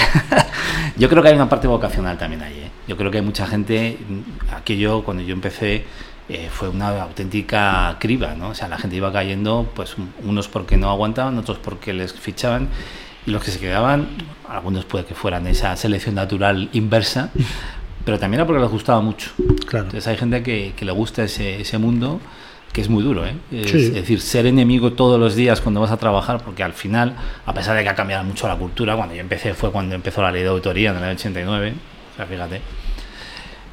Yo 0.97 1.09
creo 1.09 1.21
que 1.21 1.27
hay 1.27 1.35
una 1.35 1.49
parte 1.49 1.67
vocacional 1.67 2.17
también 2.17 2.43
ahí. 2.43 2.59
¿eh? 2.59 2.71
Yo 2.87 2.95
creo 2.95 3.11
que 3.11 3.17
hay 3.17 3.25
mucha 3.25 3.45
gente, 3.45 3.97
mm, 4.07 4.53
aquello 4.55 5.03
cuando 5.03 5.21
yo 5.21 5.33
empecé 5.33 5.83
eh, 6.29 6.47
fue 6.49 6.69
una 6.69 7.03
auténtica 7.03 7.97
criba, 7.99 8.35
¿no? 8.35 8.49
O 8.51 8.55
sea, 8.55 8.69
la 8.69 8.77
gente 8.77 8.95
iba 8.95 9.11
cayendo, 9.11 9.69
pues 9.75 9.97
unos 10.23 10.47
porque 10.47 10.77
no 10.77 10.89
aguantaban, 10.89 11.37
otros 11.37 11.57
porque 11.57 11.91
les 11.91 12.13
fichaban 12.13 12.69
y 13.27 13.31
los 13.31 13.43
que 13.43 13.51
se 13.51 13.59
quedaban, 13.59 14.07
algunos 14.49 14.85
puede 14.85 15.05
que 15.05 15.13
fueran 15.13 15.45
esa 15.45 15.75
selección 15.75 16.15
natural 16.15 16.69
inversa, 16.73 17.29
pero 18.03 18.17
también 18.17 18.39
era 18.39 18.47
porque 18.47 18.61
les 18.61 18.71
gustaba 18.71 19.01
mucho. 19.01 19.29
Claro. 19.67 19.85
Entonces 19.85 20.07
hay 20.07 20.17
gente 20.17 20.41
que, 20.41 20.73
que 20.75 20.85
le 20.85 20.91
gusta 20.93 21.23
ese, 21.23 21.61
ese 21.61 21.77
mundo 21.77 22.19
que 22.73 22.81
es 22.81 22.89
muy 22.89 23.03
duro, 23.03 23.25
¿eh? 23.25 23.33
Es, 23.51 23.71
Sí. 23.71 23.77
es 23.77 23.93
decir, 23.93 24.21
ser 24.21 24.45
enemigo 24.45 24.93
todos 24.93 25.19
los 25.19 25.35
días 25.35 25.61
cuando 25.61 25.81
vas 25.81 25.91
a 25.91 25.97
trabajar, 25.97 26.41
porque 26.43 26.63
al 26.63 26.73
final, 26.73 27.15
a 27.45 27.53
pesar 27.53 27.75
de 27.75 27.83
que 27.83 27.89
ha 27.89 27.95
cambiado 27.95 28.23
mucho 28.23 28.47
la 28.47 28.55
cultura, 28.55 28.95
cuando 28.95 29.13
yo 29.15 29.21
empecé 29.21 29.53
fue 29.53 29.71
cuando 29.71 29.95
empezó 29.95 30.21
la 30.21 30.31
ley 30.31 30.43
de 30.43 30.49
autoría 30.49 30.91
en 30.91 30.97
el 31.03 31.15
89, 31.15 31.73
o 32.13 32.15
sea, 32.15 32.25
fíjate. 32.25 32.61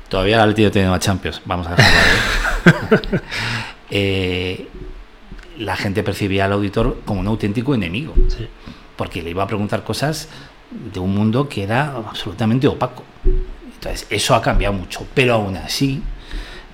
Todavía 0.09 0.43
el 0.45 0.55
tío 0.55 0.71
tiene 0.71 0.89
más 0.89 1.01
Champions, 1.01 1.41
vamos 1.45 1.67
a 1.67 1.75
dejarlo 1.77 2.01
ahí. 2.01 3.19
Eh, 3.91 4.67
la 5.59 5.77
gente 5.77 6.03
percibía 6.03 6.47
al 6.47 6.53
auditor 6.53 7.03
como 7.05 7.21
un 7.21 7.27
auténtico 7.29 7.75
enemigo, 7.75 8.15
Sí. 8.29 8.49
Porque 8.97 9.23
le 9.23 9.31
iba 9.31 9.43
a 9.43 9.47
preguntar 9.47 9.85
cosas 9.85 10.29
de 10.71 11.01
un 11.01 11.15
mundo 11.15 11.49
que 11.49 11.63
era 11.63 11.95
absolutamente 11.97 12.67
opaco. 12.67 13.05
Entonces, 13.65 14.07
eso 14.11 14.35
ha 14.35 14.43
cambiado 14.43 14.75
mucho, 14.75 15.07
pero 15.15 15.35
aún 15.35 15.57
así, 15.57 16.03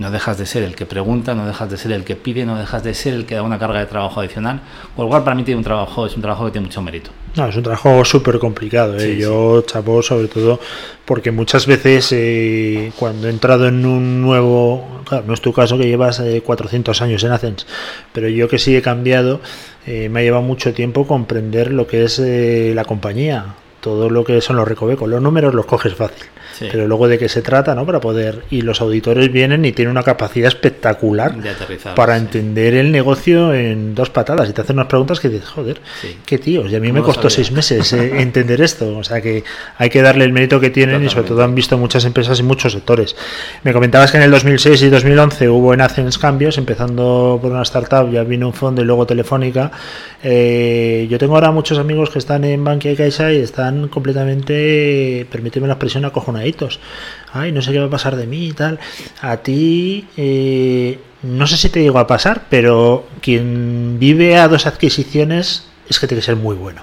no 0.01 0.11
dejas 0.11 0.39
de 0.39 0.47
ser 0.47 0.63
el 0.63 0.75
que 0.75 0.87
pregunta, 0.87 1.35
no 1.35 1.47
dejas 1.47 1.71
de 1.71 1.77
ser 1.77 1.93
el 1.93 2.05
que 2.05 2.17
pide, 2.17 2.47
no 2.47 2.59
dejas 2.59 2.83
de 2.83 2.95
ser 2.95 3.15
el 3.15 3.27
que 3.27 3.35
da 3.35 3.43
una 3.43 3.59
carga 3.59 3.79
de 3.79 3.87
trabajo 3.87 4.21
adicional, 4.21 4.61
con 4.97 5.05
lo 5.05 5.11
cual 5.11 5.23
para 5.23 5.37
mí 5.37 5.45
tiene 5.45 5.59
un 5.59 5.65
trabajo, 5.65 6.07
es 6.07 6.17
un 6.17 6.23
trabajo 6.23 6.47
que 6.47 6.53
tiene 6.53 6.67
mucho 6.67 6.81
mérito. 6.81 7.11
No, 7.37 7.47
es 7.47 7.55
un 7.55 7.63
trabajo 7.63 8.05
súper 8.05 8.39
complicado. 8.39 8.97
¿eh? 8.97 9.01
Sí, 9.01 9.21
Yo 9.21 9.63
chapo 9.63 10.03
sobre 10.03 10.27
todo 10.27 10.59
porque 11.05 11.31
muchas 11.31 11.67
veces 11.67 12.09
eh, 12.13 12.93
cuando 12.99 13.29
he 13.29 13.31
entrado 13.31 13.69
en 13.69 13.85
un 13.85 14.21
nuevo, 14.21 15.03
claro, 15.05 15.25
no 15.27 15.35
es 15.35 15.41
tu 15.41 15.53
caso 15.53 15.77
que 15.77 15.85
llevas 15.85 16.19
eh, 16.21 16.43
400 16.45 17.01
años 17.03 17.23
en 17.23 17.33
Athens, 17.33 17.67
pero 18.13 18.29
yo 18.29 18.49
que 18.49 18.59
sí 18.59 18.75
he 18.75 18.83
cambiado, 18.83 19.41
eh, 19.87 20.09
me 20.09 20.21
ha 20.21 20.23
llevado 20.23 20.43
mucho 20.43 20.73
tiempo 20.73 21.07
comprender 21.07 21.73
lo 21.73 21.87
que 21.87 22.05
es 22.05 22.19
eh, 22.19 22.73
la 22.75 22.85
compañía, 22.85 23.55
todo 23.81 24.09
lo 24.09 24.25
que 24.25 24.41
son 24.41 24.57
los 24.57 24.67
recovecos, 24.67 25.09
los 25.09 25.21
números 25.21 25.55
los 25.55 25.67
coges 25.67 25.95
fácil. 25.95 26.25
Sí. 26.61 26.69
Pero 26.71 26.87
luego 26.87 27.09
de 27.09 27.19
qué 27.19 27.29
se 27.29 27.41
trata, 27.41 27.75
¿no? 27.75 27.87
Para 27.87 28.01
poder. 28.01 28.43
Y 28.51 28.61
los 28.61 28.81
auditores 28.83 29.33
vienen 29.33 29.65
y 29.65 29.73
tienen 29.73 29.91
una 29.93 30.03
capacidad 30.03 30.47
espectacular 30.49 31.35
De 31.35 31.49
aterrizar, 31.49 31.95
para 31.95 32.15
sí. 32.17 32.21
entender 32.21 32.75
el 32.75 32.93
negocio 32.93 33.55
en 33.55 33.95
dos 33.95 34.11
patadas. 34.11 34.49
Y 34.51 34.53
te 34.53 34.61
hacen 34.61 34.77
unas 34.77 34.87
preguntas 34.89 35.21
que 35.21 35.31
dices, 35.31 35.49
joder, 35.49 35.81
Sí. 36.03 36.19
qué 36.27 36.37
tíos. 36.37 36.71
Y 36.71 36.77
a 36.77 36.81
mí 36.81 36.93
me 36.93 37.01
costó 37.01 37.31
seis 37.31 37.51
meses 37.51 37.93
eh, 37.95 38.13
entender 38.21 38.61
esto. 38.61 38.99
O 38.99 39.03
sea 39.05 39.23
que 39.23 39.43
hay 39.79 39.89
que 39.89 40.03
darle 40.03 40.25
el 40.27 40.33
mérito 40.35 40.61
que 40.61 40.69
tienen 40.71 41.03
y 41.03 41.09
sobre 41.09 41.29
todo 41.29 41.43
han 41.43 41.55
visto 41.55 41.79
muchas 41.79 42.05
empresas 42.05 42.39
y 42.39 42.43
muchos 42.43 42.73
sectores. 42.75 43.17
Me 43.65 43.73
comentabas 43.73 44.11
que 44.11 44.19
en 44.19 44.25
el 44.25 44.31
2006 44.31 44.83
y 44.83 44.91
2011 44.91 45.49
hubo 45.49 45.73
en 45.73 45.81
Athens 45.81 46.19
cambios, 46.19 46.59
empezando 46.59 47.39
por 47.41 47.51
una 47.53 47.63
startup, 47.63 48.13
ya 48.13 48.23
vino 48.23 48.47
un 48.49 48.53
fondo 48.55 48.83
y 48.83 48.85
luego 48.85 49.07
Telefónica. 49.07 49.71
Eh, 50.23 51.07
yo 51.11 51.17
tengo 51.19 51.37
ahora 51.37 51.51
muchos 51.51 51.79
amigos 51.79 52.11
que 52.11 52.19
están 52.19 52.45
en 52.45 52.63
Bankia 52.63 52.93
y 52.93 52.97
Caixa 52.97 53.33
y 53.33 53.39
están 53.39 53.89
completamente, 53.89 55.27
permíteme 55.31 55.67
la 55.67 55.75
expresión, 55.75 56.05
Ay, 57.33 57.53
no 57.53 57.63
sé 57.63 57.73
qué 57.73 57.79
va 57.79 57.87
a 57.87 57.91
pasar 57.91 58.17
de 58.17 58.27
mí 58.27 58.49
y 58.49 58.53
tal. 58.53 58.79
A 59.21 59.39
ti, 59.39 60.07
eh, 60.17 60.99
no 61.23 61.47
sé 61.47 61.57
si 61.57 61.69
te 61.69 61.81
digo 61.81 61.99
a 61.99 62.07
pasar, 62.07 62.47
pero 62.51 63.07
quien 63.21 63.99
vive 63.99 64.37
a 64.37 64.49
dos 64.49 64.67
adquisiciones 64.67 65.67
es 65.89 66.01
que 66.01 66.07
tiene 66.07 66.21
que 66.21 66.27
ser 66.27 66.37
muy 66.37 66.57
bueno. 66.57 66.83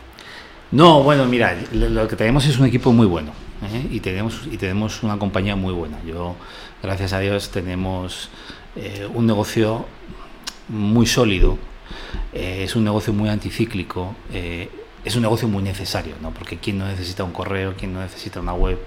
No, 0.72 1.04
bueno, 1.04 1.26
mira, 1.26 1.56
lo 1.74 2.08
que 2.08 2.16
tenemos 2.16 2.46
es 2.46 2.60
un 2.60 2.66
equipo 2.66 2.92
muy 2.92 3.08
bueno 3.08 3.32
¿eh? 3.64 3.88
y 3.90 4.02
tenemos 4.02 4.42
y 4.52 4.58
tenemos 4.58 5.04
una 5.04 5.18
compañía 5.18 5.56
muy 5.56 5.74
buena. 5.74 5.98
Yo, 6.06 6.36
gracias 6.84 7.14
a 7.14 7.20
Dios, 7.20 7.50
tenemos 7.52 8.30
eh, 8.76 9.08
un 9.14 9.26
negocio 9.26 9.86
muy 10.70 11.06
sólido. 11.06 11.58
es 12.34 12.76
un 12.76 12.84
negocio 12.84 13.14
muy 13.14 13.30
anticíclico. 13.30 14.16
es 14.34 15.16
un 15.16 15.22
negocio 15.22 15.48
muy 15.48 15.64
necesario, 15.64 16.16
¿no? 16.22 16.32
Porque 16.32 16.58
quién 16.58 16.78
no 16.78 16.86
necesita 16.86 17.24
un 17.24 17.32
correo, 17.32 17.76
quién 17.78 17.94
no 17.94 18.02
necesita 18.02 18.42
una 18.42 18.54
web, 18.54 18.78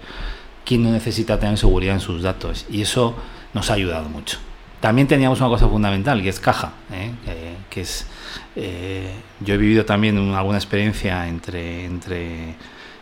quién 0.71 0.85
no 0.85 0.91
necesita 0.93 1.37
tener 1.41 1.59
seguridad 1.59 1.95
en 1.95 2.01
sus 2.01 2.23
datos 2.23 2.65
y 2.71 2.83
eso 2.83 3.17
nos 3.55 3.71
ha 3.71 3.75
ayudado 3.75 4.09
mucho. 4.09 4.39
También 4.79 5.09
teníamos 5.09 5.41
una 5.41 5.49
cosa 5.49 5.67
fundamental, 5.69 6.23
que 6.23 6.29
es 6.29 6.39
caja, 6.39 6.75
¿eh? 6.93 7.11
Eh, 7.27 7.55
que 7.69 7.81
es 7.81 8.07
eh, 8.55 9.11
yo 9.41 9.55
he 9.55 9.57
vivido 9.57 9.85
también 9.85 10.17
una- 10.17 10.39
alguna 10.39 10.59
experiencia 10.59 11.27
entre, 11.27 11.85
entre 11.87 12.55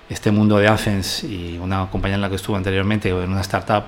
este 0.09 0.31
mundo 0.31 0.57
de 0.57 0.67
Athens 0.69 1.25
y 1.25 1.59
una 1.59 1.91
compañía 1.91 2.15
en 2.15 2.23
la 2.23 2.31
que 2.31 2.37
estuve 2.37 2.57
anteriormente, 2.57 3.11
en 3.11 3.31
una 3.31 3.43
startup. 3.43 3.85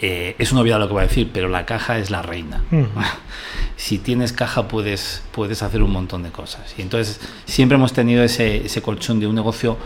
Eh, 0.00 0.34
es 0.38 0.50
una 0.52 0.62
obviedad 0.62 0.78
lo 0.80 0.86
que 0.86 0.92
voy 0.94 1.02
a 1.04 1.06
decir, 1.06 1.30
pero 1.32 1.48
la 1.50 1.66
caja 1.66 1.98
es 1.98 2.10
la 2.10 2.22
reina. 2.22 2.62
Mm. 2.70 2.84
si 3.76 3.98
tienes 3.98 4.32
caja 4.32 4.66
puedes, 4.68 5.22
puedes 5.32 5.62
hacer 5.62 5.82
un 5.82 5.90
montón 5.92 6.22
de 6.22 6.30
cosas. 6.30 6.74
Y 6.78 6.82
entonces 6.82 7.20
siempre 7.44 7.76
hemos 7.76 7.92
tenido 7.92 8.24
ese, 8.24 8.64
ese 8.64 8.80
colchón 8.80 9.20
de 9.20 9.26
un 9.26 9.34
negocio 9.34 9.76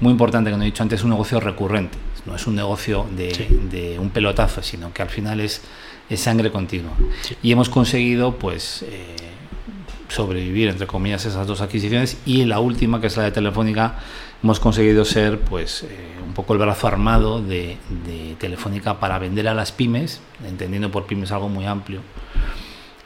muy 0.00 0.12
importante 0.12 0.50
que 0.50 0.56
no 0.56 0.62
he 0.62 0.66
dicho 0.66 0.82
antes, 0.82 1.02
un 1.04 1.10
negocio 1.10 1.40
recurrente. 1.40 1.98
No 2.26 2.36
es 2.36 2.46
un 2.46 2.54
negocio 2.56 3.06
de, 3.16 3.34
Sí. 3.34 3.46
de 3.70 3.98
un 3.98 4.10
pelotazo, 4.10 4.62
sino 4.62 4.92
que 4.92 5.02
al 5.02 5.08
final 5.08 5.40
es, 5.40 5.62
es 6.08 6.20
sangre 6.20 6.50
continua. 6.50 6.92
Y 7.42 7.52
hemos 7.52 7.68
conseguido, 7.68 8.36
pues, 8.36 8.82
eh, 8.88 9.16
sobrevivir, 10.08 10.68
entre 10.68 10.86
comillas, 10.86 11.24
esas 11.24 11.46
dos 11.46 11.60
adquisiciones. 11.60 12.18
Y 12.26 12.44
la 12.44 12.60
última, 12.60 13.00
que 13.00 13.06
es 13.06 13.16
la 13.16 13.24
de 13.24 13.30
Telefónica, 13.30 13.98
hemos 14.42 14.58
conseguido 14.60 15.04
ser, 15.04 15.38
pues, 15.40 15.84
eh, 15.84 15.88
un 16.26 16.34
poco 16.34 16.52
el 16.52 16.58
brazo 16.58 16.86
armado 16.88 17.40
de, 17.40 17.76
de 18.06 18.34
Telefónica 18.38 18.98
para 19.00 19.18
vender 19.18 19.48
a 19.48 19.54
las 19.54 19.72
pymes, 19.72 20.20
entendiendo 20.46 20.90
por 20.90 21.06
pymes 21.06 21.30
algo 21.32 21.48
muy 21.48 21.64
amplio, 21.66 22.00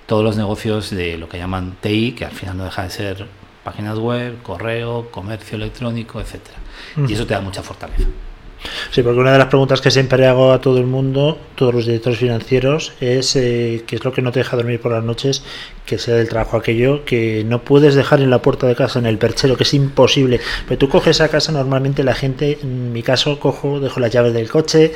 todos 0.06 0.22
los 0.24 0.36
negocios 0.36 0.90
de 0.90 1.16
lo 1.18 1.28
que 1.28 1.38
llaman 1.38 1.76
TI, 1.80 2.12
que 2.12 2.24
al 2.24 2.32
final 2.32 2.56
no 2.58 2.64
deja 2.64 2.82
de 2.84 2.90
ser 2.90 3.26
páginas 3.64 3.98
web, 3.98 4.42
correo, 4.42 5.08
comercio 5.10 5.56
electrónico, 5.56 6.20
etcétera. 6.20 6.58
Y 7.08 7.12
eso 7.14 7.26
te 7.26 7.32
da 7.34 7.40
mucha 7.40 7.62
fortaleza. 7.62 8.04
Sí, 8.90 9.02
porque 9.02 9.18
una 9.20 9.32
de 9.32 9.38
las 9.38 9.48
preguntas 9.48 9.80
que 9.80 9.90
siempre 9.90 10.26
hago 10.26 10.52
a 10.52 10.60
todo 10.60 10.78
el 10.78 10.86
mundo, 10.86 11.38
todos 11.54 11.74
los 11.74 11.86
directores 11.86 12.18
financieros, 12.18 12.92
es 13.00 13.36
eh, 13.36 13.84
qué 13.86 13.96
es 13.96 14.04
lo 14.04 14.12
que 14.12 14.22
no 14.22 14.32
te 14.32 14.40
deja 14.40 14.56
dormir 14.56 14.80
por 14.80 14.92
las 14.92 15.04
noches, 15.04 15.42
que 15.84 15.98
sea 15.98 16.14
del 16.14 16.28
trabajo 16.28 16.56
aquello 16.56 17.04
que 17.04 17.44
no 17.46 17.62
puedes 17.62 17.94
dejar 17.94 18.20
en 18.22 18.30
la 18.30 18.40
puerta 18.40 18.66
de 18.66 18.74
casa, 18.74 18.98
en 18.98 19.06
el 19.06 19.18
perchero, 19.18 19.56
que 19.56 19.64
es 19.64 19.74
imposible. 19.74 20.40
Pero 20.66 20.78
tú 20.78 20.88
coges 20.88 21.20
a 21.20 21.28
casa, 21.28 21.52
normalmente 21.52 22.02
la 22.04 22.14
gente, 22.14 22.58
en 22.62 22.92
mi 22.92 23.02
caso, 23.02 23.38
cojo, 23.38 23.80
dejo 23.80 24.00
las 24.00 24.10
llaves 24.10 24.32
del 24.32 24.48
coche, 24.50 24.92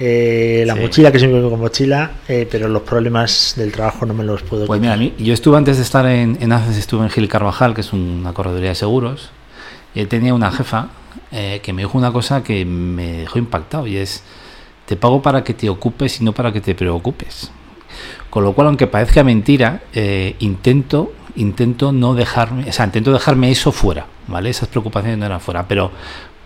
eh, 0.00 0.64
la 0.66 0.74
Sí. 0.74 0.80
mochila, 0.80 1.12
que 1.12 1.18
siempre 1.18 1.38
vengo 1.38 1.50
con 1.50 1.60
mochila, 1.60 2.10
eh, 2.28 2.46
pero 2.50 2.68
los 2.68 2.82
problemas 2.82 3.54
del 3.56 3.70
trabajo 3.72 4.04
no 4.06 4.14
me 4.14 4.24
los 4.24 4.42
puedo 4.42 4.66
Pues 4.66 4.80
quitar. 4.80 4.98
mira, 4.98 5.14
yo 5.18 5.32
estuve 5.32 5.56
antes 5.56 5.76
de 5.76 5.82
estar 5.84 6.06
en, 6.06 6.38
en 6.40 6.52
Aces, 6.52 6.76
estuve 6.76 7.04
en 7.04 7.10
Gil 7.10 7.28
Carvajal, 7.28 7.74
que 7.74 7.82
es 7.82 7.92
una 7.92 8.32
correduría 8.32 8.70
de 8.70 8.74
seguros, 8.74 9.30
y 9.94 10.00
él 10.00 10.08
tenía 10.08 10.34
una 10.34 10.50
jefa 10.50 10.88
eh, 11.30 11.60
que 11.62 11.72
me 11.72 11.82
dijo 11.82 11.96
una 11.96 12.12
cosa 12.12 12.42
que 12.42 12.64
me 12.64 13.18
dejó 13.18 13.38
impactado, 13.38 13.86
y 13.86 13.96
es, 13.96 14.22
te 14.86 14.96
pago 14.96 15.22
para 15.22 15.44
que 15.44 15.54
te 15.54 15.68
ocupes 15.68 16.20
y 16.20 16.24
no 16.24 16.32
para 16.32 16.52
que 16.52 16.60
te 16.60 16.74
preocupes. 16.74 17.50
Con 18.30 18.44
lo 18.44 18.52
cual, 18.52 18.68
aunque 18.68 18.86
parezca 18.86 19.22
mentira, 19.22 19.82
eh, 19.92 20.36
intento, 20.38 21.12
intento 21.36 21.92
no 21.92 22.14
dejarme, 22.14 22.68
o 22.68 22.72
sea, 22.72 22.86
intento 22.86 23.12
dejarme 23.12 23.50
eso 23.50 23.72
fuera, 23.72 24.06
¿vale? 24.28 24.50
Esas 24.50 24.68
preocupaciones 24.68 25.18
no 25.18 25.26
eran 25.26 25.40
fuera, 25.40 25.68
pero 25.68 25.90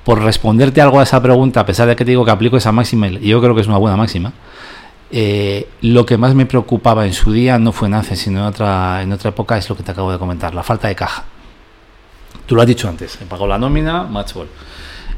por 0.05 0.23
responderte 0.23 0.81
algo 0.81 1.01
a 1.01 1.03
esa 1.03 1.23
pregunta, 1.23 1.61
a 1.61 1.67
pesar 1.67 1.89
de 1.89 1.97
que 1.97 2.05
te 2.05 2.11
digo 2.11 2.25
que 2.25 2.31
aplico 2.31 2.57
esa 2.57 2.73
máxima, 2.73 3.09
y 3.09 3.29
yo 3.29 3.41
creo 3.41 3.55
que 3.55 3.61
es 3.61 3.67
una 3.67 3.79
buena 3.79 3.97
máxima, 3.97 4.33
eh, 5.11 5.69
lo 5.83 6.05
que 6.05 6.19
más 6.19 6.35
me 6.35 6.47
preocupaba 6.47 7.07
en 7.07 7.13
su 7.13 7.33
día 7.33 7.59
no 7.59 7.73
fue 7.73 7.89
en 7.89 7.95
ACE, 7.95 8.17
sino 8.17 8.41
en 8.41 8.47
otra, 8.47 9.03
en 9.03 9.13
otra 9.13 9.31
época, 9.31 9.57
es 9.57 9.69
lo 9.69 9.77
que 9.77 9.83
te 9.83 9.93
acabo 9.93 10.11
de 10.11 10.19
comentar, 10.19 10.55
la 10.55 10.63
falta 10.63 10.89
de 10.89 10.95
caja. 10.95 11.25
Tú 12.47 12.55
lo 12.55 12.63
has 12.63 12.69
dicho 12.69 12.89
antes, 12.89 13.19
he 13.21 13.25
pagado 13.27 13.49
la 13.49 13.59
nómina, 13.59 14.05
match 14.05 14.35
ball. 14.35 14.49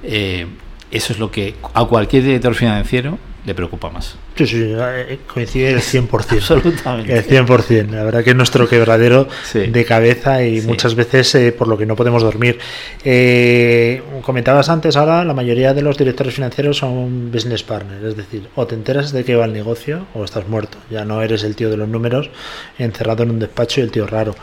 Eh, 0.02 0.46
eso 0.90 1.12
es 1.12 1.18
lo 1.18 1.30
que 1.30 1.56
a 1.74 1.84
cualquier 1.84 2.22
director 2.22 2.54
financiero 2.54 3.18
le 3.48 3.54
preocupa 3.54 3.90
más. 3.90 4.16
Sí, 4.36 4.46
sí, 4.46 4.62
eh, 4.76 5.18
coincide 5.26 5.70
el 5.70 5.80
100%. 5.80 6.08
Absolutamente. 6.32 7.16
El 7.16 7.24
100%. 7.26 7.90
La 7.90 8.04
verdad 8.04 8.22
que 8.22 8.30
es 8.30 8.36
nuestro 8.36 8.68
quebradero 8.68 9.26
Sí. 9.44 9.60
de 9.66 9.84
cabeza 9.84 10.42
y 10.44 10.60
Sí. 10.60 10.66
muchas 10.68 10.94
veces 10.94 11.34
eh, 11.34 11.50
por 11.50 11.66
lo 11.66 11.76
que 11.76 11.86
no 11.86 11.96
podemos 11.96 12.22
dormir. 12.22 12.58
Eh, 13.04 14.02
comentabas 14.22 14.68
antes, 14.68 14.94
ahora 14.96 15.24
la 15.24 15.34
mayoría 15.34 15.74
de 15.74 15.82
los 15.82 15.96
directores 15.98 16.34
financieros 16.34 16.76
son 16.76 17.32
business 17.32 17.62
partners, 17.62 18.04
es 18.04 18.16
decir, 18.16 18.42
o 18.54 18.66
te 18.66 18.74
enteras 18.74 19.12
de 19.12 19.24
qué 19.24 19.34
va 19.34 19.46
el 19.46 19.52
negocio 19.52 20.06
o 20.14 20.24
estás 20.24 20.46
muerto. 20.46 20.78
Ya 20.90 21.04
no 21.04 21.22
eres 21.22 21.42
el 21.42 21.56
tío 21.56 21.70
de 21.70 21.76
los 21.78 21.88
números 21.88 22.30
encerrado 22.78 23.22
en 23.22 23.30
un 23.30 23.38
despacho 23.38 23.80
y 23.80 23.84
el 23.84 23.90
tío 23.90 24.06
raro. 24.06 24.34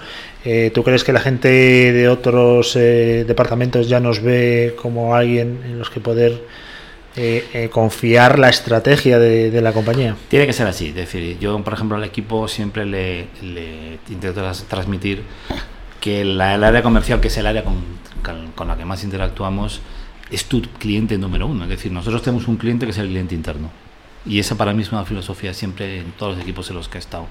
Eh, 0.44 0.72
¿Tú 0.74 0.84
crees 0.84 1.04
que 1.04 1.14
la 1.14 1.20
gente 1.20 1.48
de 1.50 2.08
otros 2.10 2.76
eh, 2.76 3.24
departamentos 3.28 3.88
ya 3.88 4.00
nos 4.00 4.22
ve 4.22 4.76
como 4.82 5.16
alguien 5.16 5.60
en 5.66 5.80
los 5.80 5.90
que 5.90 6.00
poder 6.00 6.42
eh, 7.16 7.48
eh, 7.54 7.70
confiar 7.70 8.40
la 8.40 8.50
estrategia 8.50 9.20
de, 9.20 9.62
la 9.62 9.72
compañía? 9.74 10.16
Tiene 10.30 10.46
que 10.46 10.54
ser 10.54 10.68
así. 10.68 10.88
Es 10.90 10.96
decir, 10.96 11.38
yo, 11.40 11.58
por 11.64 11.74
ejemplo, 11.74 11.98
al 11.98 12.04
equipo 12.04 12.48
siempre 12.48 12.86
le, 12.86 13.28
intento 14.10 14.42
transmitir 14.68 15.24
que 16.02 16.24
la- 16.26 16.56
el 16.56 16.64
área 16.64 16.84
comercial, 16.84 17.20
que 17.22 17.30
es 17.30 17.38
el 17.38 17.48
área 17.48 17.64
con, 17.64 17.76
con- 18.24 18.52
con 18.52 18.68
la 18.68 18.78
que 18.78 18.86
más 18.86 19.04
interactuamos, 19.04 19.82
es 20.32 20.46
tu 20.46 20.62
cliente 20.62 21.18
número 21.18 21.48
uno. 21.48 21.64
Es 21.64 21.70
decir, 21.70 21.92
nosotros 21.92 22.22
tenemos 22.22 22.48
un 22.48 22.58
cliente 22.58 22.86
que 22.86 22.92
es 22.92 22.98
el 22.98 23.08
cliente 23.08 23.36
interno. 23.36 23.70
Y 24.26 24.40
esa 24.40 24.56
para 24.56 24.74
mí 24.74 24.82
es 24.82 24.92
una 24.92 25.06
filosofía 25.06 25.54
siempre 25.54 26.00
en 26.00 26.12
todos 26.14 26.34
los 26.36 26.42
equipos 26.44 26.70
en 26.70 26.76
los 26.78 26.90
que 26.90 26.98
he 26.98 27.00
estado. 27.00 27.28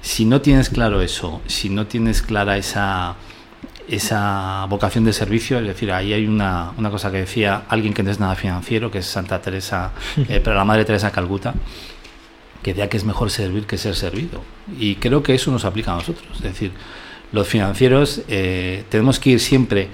Si 0.00 0.24
no 0.24 0.40
tienes 0.40 0.70
claro 0.70 1.02
eso, 1.02 1.40
si 1.48 1.68
no 1.70 1.86
tienes 1.88 2.22
clara 2.22 2.56
esa, 2.56 3.16
esa 3.88 4.66
vocación 4.68 5.04
de 5.04 5.12
servicio, 5.12 5.58
es 5.58 5.66
decir, 5.66 5.90
ahí 5.90 6.12
hay 6.12 6.26
una, 6.26 6.72
una 6.76 6.90
cosa 6.90 7.10
que 7.10 7.18
decía 7.18 7.62
alguien 7.68 7.94
que 7.94 8.02
no 8.02 8.10
es 8.10 8.20
nada 8.20 8.34
financiero, 8.34 8.90
que 8.90 8.98
es 8.98 9.06
Santa 9.06 9.40
Teresa, 9.40 9.92
eh, 10.28 10.40
pero 10.42 10.54
la 10.54 10.64
Madre 10.64 10.84
Teresa 10.84 11.10
Calcuta, 11.10 11.54
que 12.62 12.72
decía 12.74 12.88
que 12.88 12.98
es 12.98 13.04
mejor 13.04 13.30
servir 13.30 13.66
que 13.66 13.78
ser 13.78 13.94
servido. 13.94 14.42
Y 14.78 14.96
creo 14.96 15.22
que 15.22 15.34
eso 15.34 15.50
nos 15.50 15.64
aplica 15.64 15.92
a 15.92 15.96
nosotros. 15.96 16.28
Es 16.36 16.42
decir, 16.42 16.72
los 17.32 17.48
financieros 17.48 18.22
eh, 18.28 18.84
tenemos 18.88 19.18
que 19.18 19.30
ir 19.30 19.40
siempre 19.40 19.88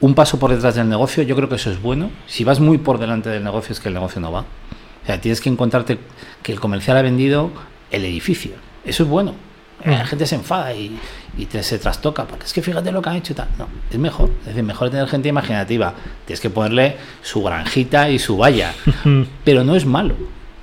un 0.00 0.14
paso 0.14 0.38
por 0.38 0.50
detrás 0.50 0.74
del 0.74 0.88
negocio. 0.88 1.22
Yo 1.22 1.34
creo 1.34 1.48
que 1.48 1.56
eso 1.56 1.70
es 1.70 1.80
bueno. 1.80 2.10
Si 2.26 2.44
vas 2.44 2.60
muy 2.60 2.78
por 2.78 2.98
delante 2.98 3.30
del 3.30 3.42
negocio 3.42 3.72
es 3.72 3.80
que 3.80 3.88
el 3.88 3.94
negocio 3.94 4.20
no 4.20 4.30
va. 4.30 4.40
O 4.40 5.06
sea, 5.06 5.20
tienes 5.20 5.40
que 5.40 5.48
encontrarte 5.48 5.98
que 6.42 6.52
el 6.52 6.60
comercial 6.60 6.96
ha 6.96 7.02
vendido 7.02 7.50
el 7.90 8.04
edificio. 8.04 8.52
Eso 8.84 9.02
es 9.02 9.08
bueno. 9.08 9.34
Eh, 9.82 9.90
La 9.90 10.06
gente 10.06 10.26
se 10.26 10.36
enfada 10.36 10.72
y, 10.72 10.98
y 11.36 11.46
te, 11.46 11.62
se 11.62 11.78
trastoca, 11.78 12.24
porque 12.24 12.44
es 12.46 12.52
que 12.52 12.62
fíjate 12.62 12.92
lo 12.92 13.02
que 13.02 13.10
han 13.10 13.16
hecho 13.16 13.32
y 13.32 13.36
tal. 13.36 13.48
No, 13.58 13.68
es 13.90 13.98
mejor. 13.98 14.30
Es 14.40 14.46
decir, 14.46 14.62
mejor 14.62 14.90
tener 14.90 15.08
gente 15.08 15.28
imaginativa. 15.28 15.94
Tienes 16.26 16.40
que 16.40 16.50
ponerle 16.50 16.96
su 17.22 17.42
granjita 17.42 18.08
y 18.10 18.18
su 18.18 18.36
valla. 18.36 18.74
pero 19.44 19.64
no 19.64 19.76
es 19.76 19.84
malo. 19.86 20.14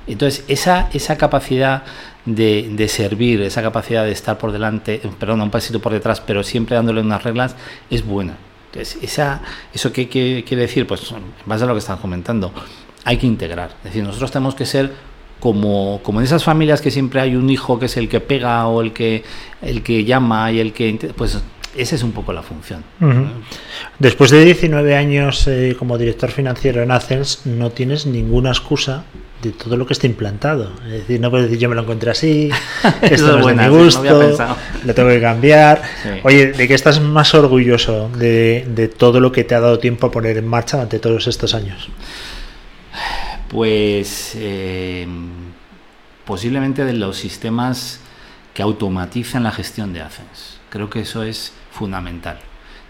Entonces, 0.07 0.43
esa, 0.47 0.89
esa 0.93 1.17
capacidad 1.17 1.83
de, 2.25 2.69
de 2.71 2.87
servir, 2.87 3.41
esa 3.41 3.61
capacidad 3.61 4.03
de 4.03 4.11
estar 4.11 4.37
por 4.37 4.51
delante, 4.51 4.95
eh, 4.95 5.09
perdón, 5.19 5.41
un 5.41 5.51
pasito 5.51 5.79
por 5.79 5.91
detrás, 5.91 6.19
pero 6.21 6.43
siempre 6.43 6.75
dándole 6.75 7.01
unas 7.01 7.23
reglas, 7.23 7.55
es 7.89 8.05
buena. 8.05 8.35
Entonces, 8.71 8.97
esa, 9.03 9.41
¿eso 9.73 9.91
qué, 9.91 10.07
qué 10.07 10.43
quiere 10.47 10.63
decir? 10.63 10.87
Pues 10.87 11.11
en 11.11 11.21
base 11.45 11.63
a 11.63 11.67
lo 11.67 11.73
que 11.73 11.79
están 11.79 11.97
comentando, 11.97 12.51
hay 13.03 13.17
que 13.17 13.27
integrar. 13.27 13.71
Es 13.79 13.83
decir, 13.85 14.03
nosotros 14.03 14.31
tenemos 14.31 14.55
que 14.55 14.65
ser 14.65 14.91
como, 15.41 15.99
como 16.03 16.21
en 16.21 16.25
esas 16.25 16.43
familias 16.45 16.81
que 16.81 16.91
siempre 16.91 17.19
hay 17.19 17.35
un 17.35 17.49
hijo 17.49 17.79
que 17.79 17.87
es 17.87 17.97
el 17.97 18.07
que 18.07 18.21
pega 18.21 18.67
o 18.67 18.81
el 18.81 18.93
que, 18.93 19.23
el 19.61 19.83
que 19.83 20.05
llama 20.05 20.51
y 20.53 20.59
el 20.61 20.71
que... 20.71 21.11
Pues 21.17 21.41
esa 21.75 21.95
es 21.95 22.03
un 22.03 22.11
poco 22.11 22.31
la 22.31 22.43
función. 22.43 22.83
Ujú. 22.99 23.27
Después 23.97 24.29
de 24.29 24.43
19 24.45 24.95
años 24.95 25.47
eh, 25.47 25.75
como 25.79 25.97
director 25.97 26.29
financiero 26.29 26.83
en 26.83 26.91
Athens, 26.91 27.41
no 27.45 27.71
tienes 27.71 28.05
ninguna 28.05 28.49
excusa 28.49 29.03
de 29.41 29.51
todo 29.51 29.77
lo 29.77 29.87
que 29.87 29.93
está 29.93 30.05
implantado. 30.05 30.71
Es 30.85 30.91
decir, 30.91 31.19
no 31.19 31.31
puedes 31.31 31.47
decir 31.47 31.59
yo 31.59 31.69
me 31.69 31.75
lo 31.75 31.81
encontré 31.81 32.11
así, 32.11 32.49
esto 33.01 33.15
es 33.15 33.21
no 33.21 33.39
es 33.39 33.45
de 33.45 33.53
mi 33.53 33.63
no 33.63 33.83
gusto, 33.83 34.19
pensado. 34.19 34.57
lo 34.85 34.93
tengo 34.93 35.09
que 35.09 35.21
cambiar. 35.21 35.81
Sí. 36.03 36.09
Oye, 36.23 36.51
¿de 36.51 36.67
qué 36.67 36.73
estás 36.73 37.01
más 37.01 37.33
orgulloso 37.33 38.09
de, 38.09 38.67
de 38.67 38.87
todo 38.87 39.19
lo 39.19 39.31
que 39.31 39.43
te 39.43 39.55
ha 39.55 39.59
dado 39.59 39.79
tiempo 39.79 40.07
a 40.07 40.11
poner 40.11 40.37
en 40.37 40.47
marcha 40.47 40.77
durante 40.77 40.99
todos 40.99 41.25
estos 41.27 41.55
años? 41.55 41.89
Pues 43.51 44.31
eh, 44.35 45.05
posiblemente 46.25 46.85
de 46.85 46.93
los 46.93 47.17
sistemas 47.17 47.99
que 48.53 48.61
automatizan 48.61 49.43
la 49.43 49.51
gestión 49.51 49.91
de 49.91 50.01
ACENS. 50.01 50.59
Creo 50.69 50.89
que 50.89 51.01
eso 51.01 51.23
es 51.23 51.51
fundamental. 51.69 52.39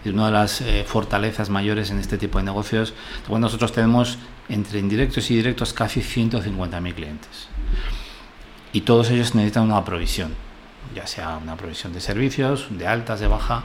Es 0.04 0.12
una 0.12 0.26
de 0.26 0.32
las 0.32 0.60
eh, 0.60 0.84
fortalezas 0.86 1.50
mayores 1.50 1.90
en 1.90 1.98
este 1.98 2.16
tipo 2.16 2.38
de 2.38 2.44
negocios. 2.44 2.94
Bueno, 3.28 3.46
nosotros 3.46 3.72
tenemos 3.72 4.18
entre 4.48 4.78
indirectos 4.78 5.28
y 5.32 5.34
directos 5.34 5.72
casi 5.72 6.00
150.000 6.00 6.94
clientes. 6.94 7.48
Y 8.72 8.82
todos 8.82 9.10
ellos 9.10 9.34
necesitan 9.34 9.64
una 9.64 9.84
provisión, 9.84 10.32
ya 10.94 11.08
sea 11.08 11.38
una 11.38 11.56
provisión 11.56 11.92
de 11.92 12.00
servicios, 12.00 12.68
de 12.70 12.86
altas, 12.86 13.18
de 13.18 13.26
baja. 13.26 13.64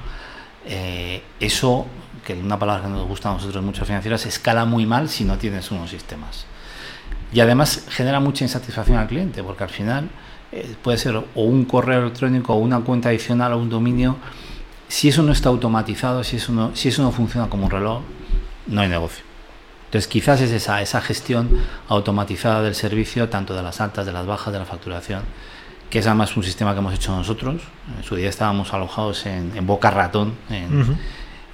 Eh, 0.66 1.22
eso, 1.40 1.86
que 2.26 2.34
es 2.34 2.44
una 2.44 2.58
palabra 2.58 2.86
que 2.86 2.90
nos 2.90 3.08
gusta 3.08 3.30
a 3.30 3.34
nosotros 3.34 3.64
mucho 3.64 3.86
financieras, 3.86 4.26
escala 4.26 4.66
muy 4.66 4.88
mal 4.88 5.10
si 5.10 5.26
no 5.26 5.38
tienes 5.38 5.70
unos 5.70 5.92
sistemas. 5.92 6.48
Y 7.34 7.40
además 7.40 7.86
genera 7.90 8.20
mucha 8.20 8.46
insatisfacción 8.46 8.98
al 8.98 9.08
cliente, 9.08 9.44
porque 9.44 9.64
al 9.64 9.70
final 9.70 10.10
eh, 10.52 10.76
puede 10.82 10.98
ser 10.98 11.16
o 11.16 11.26
un 11.44 11.66
correo 11.66 12.02
electrónico 12.02 12.54
o 12.54 12.58
una 12.58 12.80
cuenta 12.80 13.10
adicional 13.10 13.54
o 13.54 13.58
un 13.58 13.70
dominio. 13.70 14.18
Si 14.88 15.10
eso 15.10 15.24
no 15.24 15.34
está 15.34 15.50
automatizado, 15.50 16.24
si 16.24 16.38
eso 16.38 16.54
no, 16.54 16.76
si 16.76 16.88
eso 16.90 17.02
no 17.04 17.12
funciona 17.12 17.50
como 17.50 17.66
un 17.66 17.72
reloj, 17.72 18.02
no 18.68 18.82
hay 18.82 18.88
negocio. 18.88 19.26
Entonces 19.86 20.08
quizás 20.08 20.42
es 20.42 20.52
esa, 20.52 20.82
esa 20.82 21.02
gestión 21.02 21.50
automatizada 21.90 22.62
del 22.62 22.76
servicio, 22.76 23.30
tanto 23.30 23.54
de 23.54 23.64
las 23.64 23.80
altas, 23.82 24.06
de 24.06 24.12
las 24.14 24.26
bajas, 24.26 24.52
de 24.54 24.60
la 24.60 24.66
facturación, 24.66 25.24
que 25.90 26.00
es 26.00 26.08
además 26.08 26.36
un 26.36 26.44
sistema 26.44 26.74
que 26.74 26.80
hemos 26.80 26.94
hecho 26.94 27.16
nosotros. 27.16 27.62
En 27.98 28.04
su 28.04 28.16
día 28.16 28.30
estábamos 28.30 28.74
alojados 28.74 29.26
en, 29.26 29.52
en 29.56 29.66
Boca 29.66 29.90
Ratón, 29.92 30.34
en, 30.50 30.82
Ujú. 30.82 30.96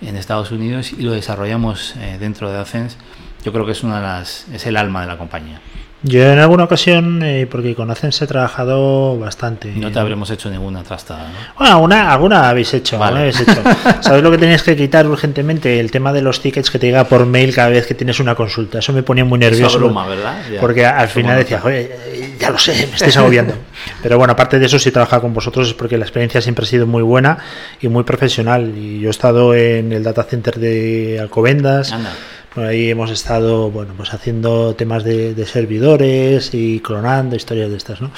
en 0.01 0.15
Estados 0.15 0.51
Unidos, 0.51 0.93
y 0.93 1.01
lo 1.03 1.11
desarrollamos 1.11 1.95
eh, 1.97 2.17
dentro 2.19 2.51
de 2.51 2.59
Acens. 2.59 2.97
Yo 3.43 3.51
creo 3.51 3.65
que 3.65 3.71
es 3.73 3.83
una 3.83 3.97
de 3.97 4.03
las, 4.03 4.45
es 4.53 4.65
el 4.65 4.77
alma 4.77 5.01
de 5.01 5.07
la 5.07 5.17
compañía. 5.17 5.59
Yo 6.05 6.21
en 6.33 6.37
alguna 6.37 6.65
ocasión, 6.65 7.21
eh, 7.23 7.47
porque 7.49 7.75
con 7.75 7.89
Athens 7.89 8.21
he 8.21 8.27
trabajado 8.27 9.17
bastante. 9.17 9.71
No 9.73 9.89
te 9.89 9.99
habremos 9.99 10.29
hecho 10.31 10.49
ninguna 10.49 10.83
trastada, 10.83 11.29
¿no? 11.29 11.35
Bueno, 11.57 11.75
alguna, 11.75 12.11
alguna 12.11 12.49
habéis 12.49 12.73
hecho, 12.73 12.99
Vale. 12.99 13.19
alguna 13.19 13.21
habéis 13.21 13.39
hecho. 13.39 14.01
¿Sabes 14.01 14.21
lo 14.21 14.29
que 14.29 14.37
tenías 14.37 14.63
que 14.63 14.75
quitar 14.75 15.07
urgentemente? 15.07 15.79
El 15.79 15.91
tema 15.91 16.11
de 16.11 16.21
los 16.21 16.41
tickets 16.41 16.69
que 16.69 16.77
te 16.77 16.87
llega 16.87 17.05
por 17.05 17.25
mail 17.25 17.55
cada 17.55 17.69
vez 17.69 17.87
que 17.87 17.93
tienes 17.93 18.19
una 18.19 18.35
consulta. 18.35 18.79
Eso 18.79 18.91
me 18.91 19.01
ponía 19.01 19.23
muy 19.23 19.39
nervioso. 19.39 19.77
abruma, 19.77 20.05
¿verdad? 20.05 20.41
Ya. 20.51 20.59
Porque 20.59 20.85
al 20.85 21.07
final 21.07 21.37
decía, 21.37 21.61
"Joder, 21.61 21.89
eh, 22.07 22.35
ya 22.37 22.49
lo 22.49 22.57
sé, 22.57 22.73
me 22.73 22.95
estáis 22.95 23.15
agobiando. 23.15 23.55
Pero 24.03 24.17
bueno, 24.17 24.33
aparte 24.33 24.59
de 24.59 24.65
eso, 24.65 24.79
si 24.79 24.91
trabaja 24.91 25.21
con 25.21 25.33
vosotros 25.33 25.69
es 25.69 25.73
porque 25.73 25.97
la 25.97 26.03
experiencia 26.03 26.41
siempre 26.41 26.65
ha 26.65 26.67
sido 26.67 26.85
muy 26.85 27.01
buena 27.01 27.37
y 27.79 27.87
muy 27.87 28.03
profesional. 28.03 28.73
Y 28.77 28.99
yo 28.99 29.07
he 29.07 29.11
estado 29.11 29.55
en 29.55 29.93
el 29.93 30.03
data 30.03 30.23
center 30.23 30.59
de 30.59 31.17
Alcobendas. 31.21 31.93
Anda. 31.93 32.11
Por 32.53 32.65
ahí 32.65 32.89
hemos 32.89 33.09
estado, 33.09 33.71
bueno, 33.71 33.93
pues 33.97 34.13
haciendo 34.13 34.75
temas 34.75 35.03
de, 35.03 35.33
de 35.33 35.45
servidores 35.45 36.51
y 36.53 36.79
clonando 36.81 37.35
historias 37.35 37.69
de 37.71 37.77
estas, 37.77 37.99
¿no? 38.01 38.11